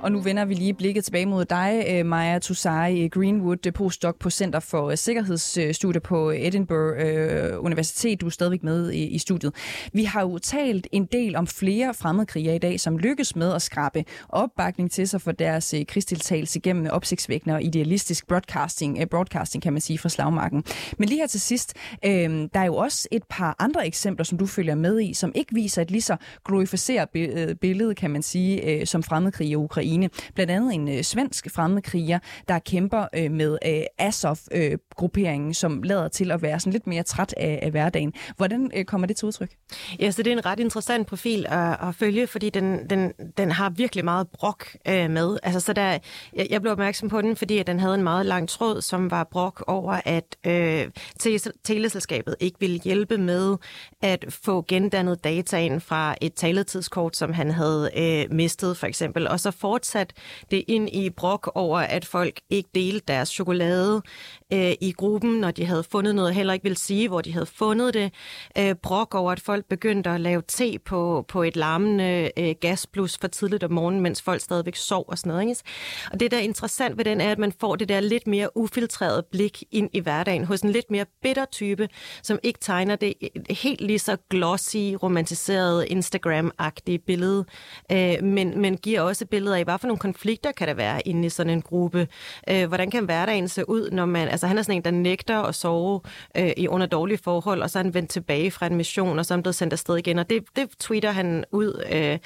Og 0.02 0.12
nu 0.12 0.20
vender 0.20 0.46
vi 0.46 0.54
lige 0.54 0.74
blikket 0.74 1.04
tilbage 1.04 1.26
mod 1.26 1.46
dig, 1.46 1.86
øh, 1.90 2.06
Maja 2.06 2.40
Tusai 2.40 3.08
Greenwood, 3.08 3.66
øh, 3.66 3.74
postdoc 3.74 4.16
på 4.20 4.30
Center 4.30 4.60
for 4.60 4.90
øh, 4.90 4.98
Sikkerhedsstudier 4.98 6.00
på 6.00 6.32
Edinburgh 6.32 7.66
Universitet. 7.66 8.22
Du 8.22 8.26
er 8.26 8.30
stadigvæk 8.30 8.64
med 8.64 8.94
i, 8.94 9.18
studiet. 9.18 9.56
Vi 9.94 10.04
har 10.04 10.22
jo 10.22 10.38
talt 10.38 10.88
en 10.92 11.06
del 11.06 11.36
om 11.36 11.48
flere 11.48 11.94
fremmedkrigere 11.94 12.56
i 12.56 12.60
dag, 12.60 12.80
som 12.80 12.98
lykkes 12.98 13.36
med 13.36 13.54
at 13.54 13.62
skrabe 13.62 14.06
opbakning 14.30 14.92
til 14.92 15.08
sig 15.08 15.22
for 15.22 15.32
deres 15.32 15.76
krigsdeltagelse 15.88 16.60
gennem 16.60 16.88
opsigtsvækkende 16.92 17.56
og 17.56 17.64
idealistisk 17.64 18.28
broadcasting, 18.28 19.10
broadcasting, 19.10 19.64
kan 19.64 19.74
man 19.74 19.82
sige, 19.82 20.00
fra 20.00 20.10
slagmarken. 20.10 20.64
Men 20.98 21.10
lige 21.10 21.20
her 21.20 21.28
til 21.28 21.42
sidst, 21.42 21.74
der 22.04 22.50
er 22.54 22.66
jo 22.66 22.76
også 22.76 23.08
et 23.12 23.24
par 23.30 23.56
andre 23.60 23.88
eksempler, 23.88 24.24
som 24.24 24.38
du 24.38 24.46
følger 24.46 24.76
med 24.76 25.02
i, 25.02 25.14
som 25.14 25.32
ikke 25.36 25.54
viser 25.54 25.82
et 25.82 25.92
lige 25.92 26.02
så 26.02 26.18
glorificeret 26.46 27.10
billede, 27.62 27.96
kan 27.96 28.12
man 28.12 28.22
sige, 28.22 28.86
som 28.86 29.04
fremmedkrig 29.04 29.48
i 29.48 29.56
Ukraine 29.56 29.91
Ukraine. 29.92 30.10
Blandt 30.36 30.52
andet 30.52 30.74
en 30.74 30.88
øh, 30.88 31.04
svensk 31.04 31.48
fremmedkriger, 31.52 32.20
der 32.48 32.60
kæmper 32.60 33.06
øh, 33.16 33.32
med 33.32 33.58
øh, 33.66 33.82
Azov-grupperingen, 33.98 35.50
øh, 35.50 35.56
som 35.56 35.84
lader 35.84 36.08
til 36.08 36.32
at 36.32 36.42
være 36.42 36.60
sådan 36.60 36.74
lidt 36.74 36.88
mere 36.88 37.04
træt 37.04 37.34
af, 37.38 37.60
af 37.62 37.72
hverdagen. 37.72 38.14
Hvordan 38.38 38.72
øh, 38.76 38.86
kommer 38.86 39.08
det 39.08 39.16
til 39.16 39.26
udtryk? 39.26 39.52
Ja, 40.00 40.12
så 40.12 40.24
det 40.24 40.34
er 40.34 40.38
en 40.38 40.46
ret 40.46 40.60
interessant 40.60 41.08
profil 41.08 41.46
at, 41.50 41.78
at 41.88 41.96
følge, 41.96 42.28
fordi 42.28 42.50
den, 42.50 42.90
den, 42.90 43.12
den 43.38 43.52
har 43.52 43.70
virkelig 43.70 44.06
meget 44.06 44.28
brok 44.28 44.66
øh, 44.88 45.10
med. 45.10 45.38
Altså, 45.44 45.60
så 45.60 45.74
der, 45.74 45.98
jeg, 46.36 46.48
jeg 46.50 46.62
blev 46.62 46.72
opmærksom 46.72 47.10
på 47.10 47.22
den, 47.22 47.36
fordi 47.36 47.58
at 47.58 47.68
den 47.68 47.80
havde 47.80 47.96
en 47.96 48.04
meget 48.04 48.26
lang 48.26 48.50
tråd, 48.50 48.82
som 48.82 49.12
var 49.12 49.24
brok 49.32 49.64
over, 49.68 50.02
at 50.06 50.36
øh, 50.46 50.88
teleselskabet 51.64 52.36
ikke 52.40 52.60
ville 52.60 52.80
hjælpe 52.84 53.18
med 53.18 53.58
at 54.02 54.26
få 54.30 54.66
gendannet 54.68 55.24
dataen 55.24 55.82
fra 55.82 56.16
et 56.22 56.34
taletidskort, 56.34 57.18
som 57.18 57.34
han 57.34 57.52
havde 57.52 57.90
øh, 57.98 58.36
mistet, 58.36 58.78
for 58.78 58.88
eksempel. 58.88 59.28
Og 59.28 59.40
så 59.40 59.52
for 59.52 59.78
fortsat 59.82 60.14
det 60.52 60.64
ind 60.68 60.90
i 60.90 61.10
brok 61.10 61.52
over, 61.56 61.80
at 61.80 62.06
folk 62.06 62.40
ikke 62.50 62.70
delte 62.76 63.06
deres 63.08 63.30
chokolade 63.30 64.02
øh, 64.54 64.74
i 64.82 64.94
gruppen, 64.98 65.32
når 65.40 65.52
de 65.52 65.66
havde 65.66 65.84
fundet 65.84 66.16
noget, 66.16 66.34
heller 66.36 66.54
ikke 66.54 66.64
ville 66.64 66.78
sige, 66.78 67.08
hvor 67.08 67.22
de 67.22 67.34
havde 67.34 67.46
fundet 67.46 67.94
det. 67.94 68.14
Øh, 68.58 68.76
brok 68.76 69.16
over, 69.16 69.32
at 69.32 69.40
folk 69.40 69.66
begyndte 69.66 70.10
at 70.10 70.22
lave 70.22 70.42
te 70.48 70.80
på, 70.80 71.26
på 71.28 71.44
et 71.44 71.56
larmende 71.56 72.32
øh, 72.38 72.56
gasplus 72.62 73.18
for 73.18 73.28
tidligt 73.28 73.64
om 73.64 73.72
morgenen, 73.72 74.02
mens 74.02 74.22
folk 74.22 74.42
stadigvæk 74.42 74.76
sov 74.76 75.06
og 75.08 75.18
sådan 75.18 75.30
noget. 75.30 75.50
Ikke? 75.50 75.62
Og 76.12 76.20
det, 76.20 76.32
der 76.32 76.38
er 76.38 76.42
interessant 76.42 76.98
ved 76.98 77.06
den, 77.06 77.22
er, 77.22 77.32
at 77.32 77.40
man 77.40 77.52
får 77.60 77.76
det 77.76 77.90
der 77.90 78.00
lidt 78.00 78.28
mere 78.28 78.58
ufiltrerede 78.58 79.24
blik 79.32 79.64
ind 79.72 79.90
i 79.94 80.00
hverdagen 80.00 80.46
hos 80.46 80.62
en 80.62 80.72
lidt 80.72 80.92
mere 80.92 81.06
bitter 81.22 81.46
type, 81.46 81.90
som 82.24 82.40
ikke 82.44 82.60
tegner 82.62 82.96
det 82.96 83.14
øh, 83.22 83.56
helt 83.56 83.82
lige 83.82 84.00
så 84.00 84.18
glossy, 84.30 84.96
romantiseret, 85.04 85.86
Instagram-agtige 85.86 86.98
billede, 87.08 87.46
øh, 87.92 88.24
men, 88.24 88.62
men 88.62 88.78
giver 88.78 89.02
også 89.02 89.26
billeder 89.26 89.56
af, 89.56 89.64
hvad 89.72 89.80
for 89.80 89.88
nogle 89.88 90.00
konflikter 90.00 90.52
kan 90.52 90.68
der 90.68 90.74
være 90.74 91.08
inde 91.08 91.26
i 91.26 91.30
sådan 91.30 91.54
en 91.54 91.62
gruppe. 91.62 92.08
Øh, 92.50 92.68
hvordan 92.68 92.92
kan 92.92 93.06
hverdagen 93.06 93.48
se 93.48 93.70
ud, 93.70 93.90
når 93.92 94.06
man... 94.06 94.28
Altså, 94.28 94.48
han 94.48 94.58
er 94.58 94.62
sådan 94.62 94.76
en, 94.76 94.84
der 94.84 94.92
nægter 94.92 95.38
at 95.38 95.56
sove 95.56 96.02
øh, 96.38 96.52
i 96.58 96.68
under 96.68 96.88
dårlige 96.88 97.18
forhold, 97.18 97.62
og 97.62 97.70
så 97.70 97.80
er 97.80 97.84
han 97.84 97.94
vendt 97.94 98.10
tilbage 98.10 98.52
fra 98.52 98.66
en 98.66 98.76
mission, 98.76 99.20
og 99.20 99.26
så 99.26 99.34
er 99.34 99.38
han 99.38 99.44
blevet 99.44 99.56
sendt 99.56 99.74
afsted 99.74 99.98
igen. 99.98 100.20
Og 100.20 100.30
det, 100.30 100.44
det 100.56 100.70
tweeter 100.80 101.12
han 101.12 101.46
ud 101.52 101.84
øh, 101.92 102.20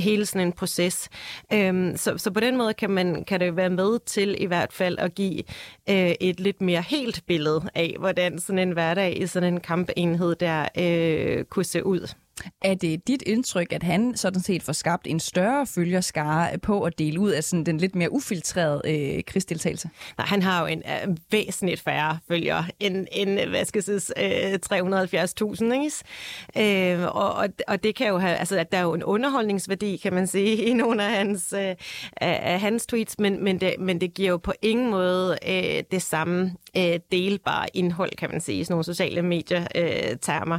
hele 0.00 0.26
sådan 0.26 0.46
en 0.46 0.52
proces. 0.52 1.08
Øh, 1.52 1.96
så, 1.96 2.18
så 2.18 2.30
på 2.30 2.40
den 2.40 2.56
måde 2.56 2.74
kan, 2.74 2.90
man, 2.90 3.24
kan 3.24 3.40
det 3.40 3.56
være 3.56 3.70
med 3.70 3.98
til 4.06 4.42
i 4.42 4.46
hvert 4.46 4.72
fald 4.72 4.98
at 4.98 5.14
give 5.14 5.42
øh, 5.90 6.14
et 6.20 6.40
lidt 6.40 6.60
mere 6.60 6.82
helt 6.82 7.22
billede 7.26 7.62
af, 7.74 7.96
hvordan 7.98 8.38
sådan 8.38 8.58
en 8.58 8.72
hverdag 8.72 9.22
i 9.22 9.26
sådan 9.26 9.54
en 9.54 9.60
kampenhed 9.60 10.34
der 10.34 10.68
øh, 10.78 11.44
kunne 11.44 11.64
se 11.64 11.86
ud. 11.86 12.14
Er 12.62 12.74
det 12.74 13.08
dit 13.08 13.22
indtryk, 13.26 13.72
at 13.72 13.82
han 13.82 14.16
sådan 14.16 14.42
set 14.42 14.62
får 14.62 14.72
skabt 14.72 15.06
en 15.06 15.20
større 15.20 15.66
følgerskare 15.66 16.58
på 16.58 16.82
at 16.82 16.98
dele 16.98 17.20
ud 17.20 17.30
af 17.30 17.44
sådan 17.44 17.66
den 17.66 17.78
lidt 17.78 17.94
mere 17.94 18.12
ufiltrerede 18.12 18.80
øh, 18.84 19.22
krigsdeltagelse? 19.26 19.90
Nej, 20.18 20.26
han 20.26 20.42
har 20.42 20.60
jo 20.60 20.66
en 20.66 20.82
øh, 20.86 21.16
væsentligt 21.30 21.80
færre 21.80 22.18
følger 22.28 22.64
end, 22.80 23.06
end 23.12 23.40
øh, 23.40 23.48
hvad 23.48 23.64
skal 23.64 23.84
jeg 23.86 24.02
sige, 24.02 24.52
øh, 24.52 24.58
370.000, 24.72 25.64
ikke? 25.64 26.96
Øh, 26.96 27.16
og, 27.16 27.34
og, 27.34 27.48
og 27.68 27.82
det 27.82 27.94
kan 27.94 28.08
jo 28.08 28.18
have, 28.18 28.36
altså 28.36 28.58
at 28.58 28.72
der 28.72 28.78
er 28.78 28.82
jo 28.82 28.94
en 28.94 29.04
underholdningsværdi, 29.04 29.96
kan 29.96 30.12
man 30.12 30.26
sige, 30.26 30.56
i 30.68 30.72
nogle 30.72 31.04
af 31.04 31.10
hans, 31.10 31.52
øh, 31.52 31.74
af 32.20 32.60
hans 32.60 32.86
tweets, 32.86 33.18
men, 33.18 33.44
men, 33.44 33.60
det, 33.60 33.74
men 33.78 34.00
det 34.00 34.14
giver 34.14 34.30
jo 34.30 34.36
på 34.36 34.52
ingen 34.62 34.90
måde 34.90 35.38
øh, 35.48 35.82
det 35.90 36.02
samme 36.02 36.54
øh, 36.76 37.00
delbare 37.12 37.66
indhold, 37.74 38.10
kan 38.18 38.30
man 38.30 38.40
sige, 38.40 38.60
i 38.60 38.64
sådan 38.64 38.72
nogle 38.72 38.84
sociale 38.84 39.22
medier-termer, 39.22 40.58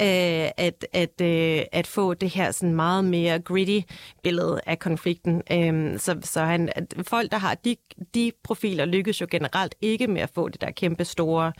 øh, 0.00 0.06
øh, 0.06 0.50
at, 0.56 0.86
at 0.92 1.19
øh, 1.20 1.62
at 1.72 1.86
få 1.86 2.14
det 2.14 2.30
her 2.30 2.50
sådan 2.50 2.74
meget 2.74 3.04
mere 3.04 3.38
gritty 3.38 3.80
billede 4.22 4.60
af 4.66 4.78
konflikten. 4.78 5.42
Øh, 5.52 5.98
så 5.98 6.18
så 6.22 6.40
han, 6.40 6.72
at 6.76 6.94
folk, 7.02 7.32
der 7.32 7.38
har 7.38 7.54
de, 7.54 7.76
de 8.14 8.32
profiler, 8.44 8.84
lykkes 8.84 9.20
jo 9.20 9.26
generelt 9.30 9.74
ikke 9.80 10.06
med 10.06 10.22
at 10.22 10.30
få 10.34 10.48
det 10.48 10.60
der 10.60 10.70
kæmpe 10.70 11.04
store 11.04 11.52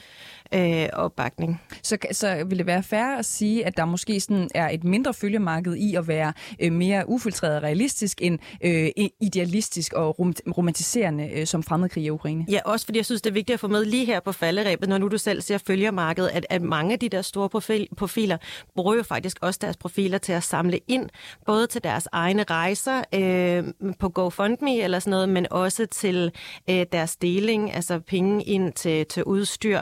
øh, 0.54 0.88
opbakning. 0.92 1.60
Så, 1.82 1.96
så 2.12 2.44
vil 2.44 2.58
det 2.58 2.66
være 2.66 2.82
fair 2.82 3.18
at 3.18 3.24
sige, 3.24 3.66
at 3.66 3.76
der 3.76 3.84
måske 3.84 4.20
sådan 4.20 4.48
er 4.54 4.68
et 4.68 4.84
mindre 4.84 5.14
følgemarked 5.14 5.74
i 5.74 5.94
at 5.94 6.08
være 6.08 6.32
øh, 6.60 6.72
mere 6.72 7.08
ufiltreret 7.08 7.56
og 7.56 7.62
realistisk 7.62 8.22
end 8.22 8.38
øh, 8.64 8.88
idealistisk 9.20 9.92
og 9.92 10.20
rom- 10.20 10.52
romantiserende 10.56 11.30
øh, 11.34 11.46
som 11.46 11.62
fremmedkrig 11.62 12.04
i 12.04 12.10
Ukraine? 12.10 12.44
Ja, 12.48 12.60
også 12.64 12.86
fordi 12.86 12.98
jeg 12.98 13.04
synes, 13.04 13.22
det 13.22 13.30
er 13.30 13.34
vigtigt 13.34 13.54
at 13.54 13.60
få 13.60 13.68
med 13.68 13.84
lige 13.84 14.04
her 14.04 14.20
på 14.20 14.32
falderæbet, 14.32 14.88
når 14.88 14.98
nu 14.98 15.08
du 15.08 15.18
selv 15.18 15.40
ser 15.40 15.58
følgermarkedet, 15.58 16.28
at, 16.28 16.46
at 16.50 16.62
mange 16.62 16.92
af 16.92 16.98
de 16.98 17.08
der 17.08 17.22
store 17.22 17.48
profil, 17.48 17.88
profiler 17.96 18.36
bruger 18.74 18.94
jo 18.94 19.02
faktisk 19.02 19.38
også 19.42 19.58
deres 19.62 19.76
profiler 19.76 20.18
til 20.18 20.32
at 20.32 20.42
samle 20.42 20.78
ind, 20.88 21.08
både 21.46 21.66
til 21.66 21.84
deres 21.84 22.08
egne 22.12 22.42
rejser 22.42 23.02
øh, 23.14 23.64
på 23.98 24.08
GoFundMe 24.08 24.80
eller 24.80 24.98
sådan 24.98 25.10
noget, 25.10 25.28
men 25.28 25.46
også 25.50 25.86
til 25.86 26.32
øh, 26.70 26.86
deres 26.92 27.16
deling, 27.16 27.74
altså 27.74 28.00
penge 28.00 28.44
ind 28.44 28.72
til, 28.72 29.06
til 29.06 29.24
udstyr. 29.24 29.80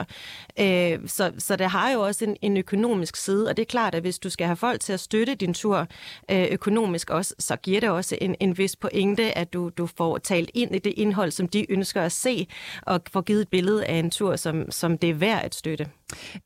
Øh, 0.60 0.98
så, 1.06 1.32
så 1.38 1.56
det 1.56 1.70
har 1.70 1.90
jo 1.90 2.00
også 2.00 2.24
en, 2.24 2.36
en 2.42 2.56
økonomisk 2.56 3.16
side, 3.16 3.48
og 3.48 3.56
det 3.56 3.62
er 3.62 3.66
klart, 3.66 3.94
at 3.94 4.02
hvis 4.02 4.18
du 4.18 4.30
skal 4.30 4.46
have 4.46 4.56
folk 4.56 4.80
til 4.80 4.92
at 4.92 5.00
støtte 5.00 5.34
din 5.34 5.54
tur 5.54 5.86
øh, 6.30 6.46
økonomisk 6.50 7.10
også, 7.10 7.34
så 7.38 7.56
giver 7.56 7.80
det 7.80 7.90
også 7.90 8.18
en, 8.20 8.36
en 8.40 8.58
vis 8.58 8.76
pointe, 8.76 9.38
at 9.38 9.52
du, 9.52 9.68
du 9.68 9.86
får 9.86 10.18
talt 10.18 10.50
ind 10.54 10.74
i 10.74 10.78
det 10.78 10.94
indhold, 10.96 11.30
som 11.30 11.48
de 11.48 11.72
ønsker 11.72 12.02
at 12.02 12.12
se, 12.12 12.46
og 12.82 13.00
får 13.12 13.20
givet 13.20 13.40
et 13.40 13.48
billede 13.48 13.84
af 13.84 13.94
en 13.94 14.10
tur, 14.10 14.36
som, 14.36 14.70
som 14.70 14.98
det 14.98 15.10
er 15.10 15.14
værd 15.14 15.44
at 15.44 15.54
støtte. 15.54 15.86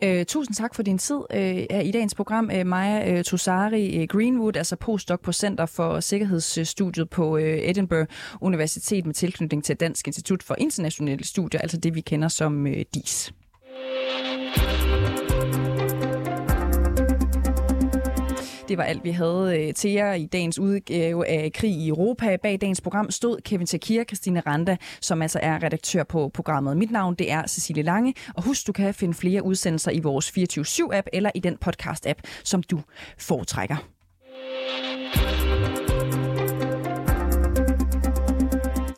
Øh, 0.04 0.26
tusind 0.26 0.54
tak 0.54 0.74
for 0.74 0.82
din 0.82 0.98
tid 0.98 1.20
øh, 1.34 1.84
i 1.84 1.90
dagens 1.90 2.14
program, 2.14 2.50
øh, 2.54 2.66
Maja 2.66 3.12
øh, 3.12 3.24
Tosari 3.24 4.02
øh, 4.02 4.08
Greenwood, 4.08 4.56
altså 4.56 4.76
postdoc 4.76 5.20
på 5.20 5.32
Center 5.32 5.66
for 5.66 6.00
Sikkerhedsstudiet 6.00 7.10
på 7.10 7.36
øh, 7.36 7.58
Edinburgh 7.62 8.08
Universitet 8.40 9.06
med 9.06 9.14
tilknytning 9.14 9.64
til 9.64 9.76
Dansk 9.76 10.06
Institut 10.06 10.42
for 10.42 10.54
Internationale 10.58 11.24
Studier, 11.24 11.60
altså 11.60 11.76
det 11.76 11.94
vi 11.94 12.00
kender 12.00 12.28
som 12.28 12.66
øh, 12.66 12.84
DIS. 12.94 13.32
Det 18.72 18.78
var 18.78 18.84
alt, 18.84 19.04
vi 19.04 19.10
havde 19.10 19.66
øh, 19.68 19.74
til 19.74 19.90
jer 19.90 20.14
i 20.14 20.26
dagens 20.26 20.58
udgave 20.58 21.28
af 21.28 21.52
Krig 21.54 21.70
i 21.70 21.88
Europa. 21.88 22.36
Bag 22.36 22.60
dagens 22.60 22.80
program 22.80 23.10
stod 23.10 23.40
Kevin 23.44 23.66
Takir, 23.66 24.04
Christine 24.04 24.40
Randa, 24.40 24.76
som 25.00 25.22
altså 25.22 25.38
er 25.42 25.62
redaktør 25.62 26.04
på 26.04 26.30
programmet. 26.34 26.76
Mit 26.76 26.90
navn 26.90 27.14
det 27.14 27.32
er 27.32 27.46
Cecilie 27.46 27.82
Lange, 27.82 28.14
og 28.34 28.42
husk, 28.42 28.66
du 28.66 28.72
kan 28.72 28.94
finde 28.94 29.14
flere 29.14 29.44
udsendelser 29.44 29.90
i 29.90 30.00
vores 30.00 30.28
24-7-app 30.28 31.06
eller 31.12 31.30
i 31.34 31.40
den 31.40 31.58
podcast-app, 31.64 32.20
som 32.44 32.62
du 32.62 32.80
foretrækker. 33.18 33.76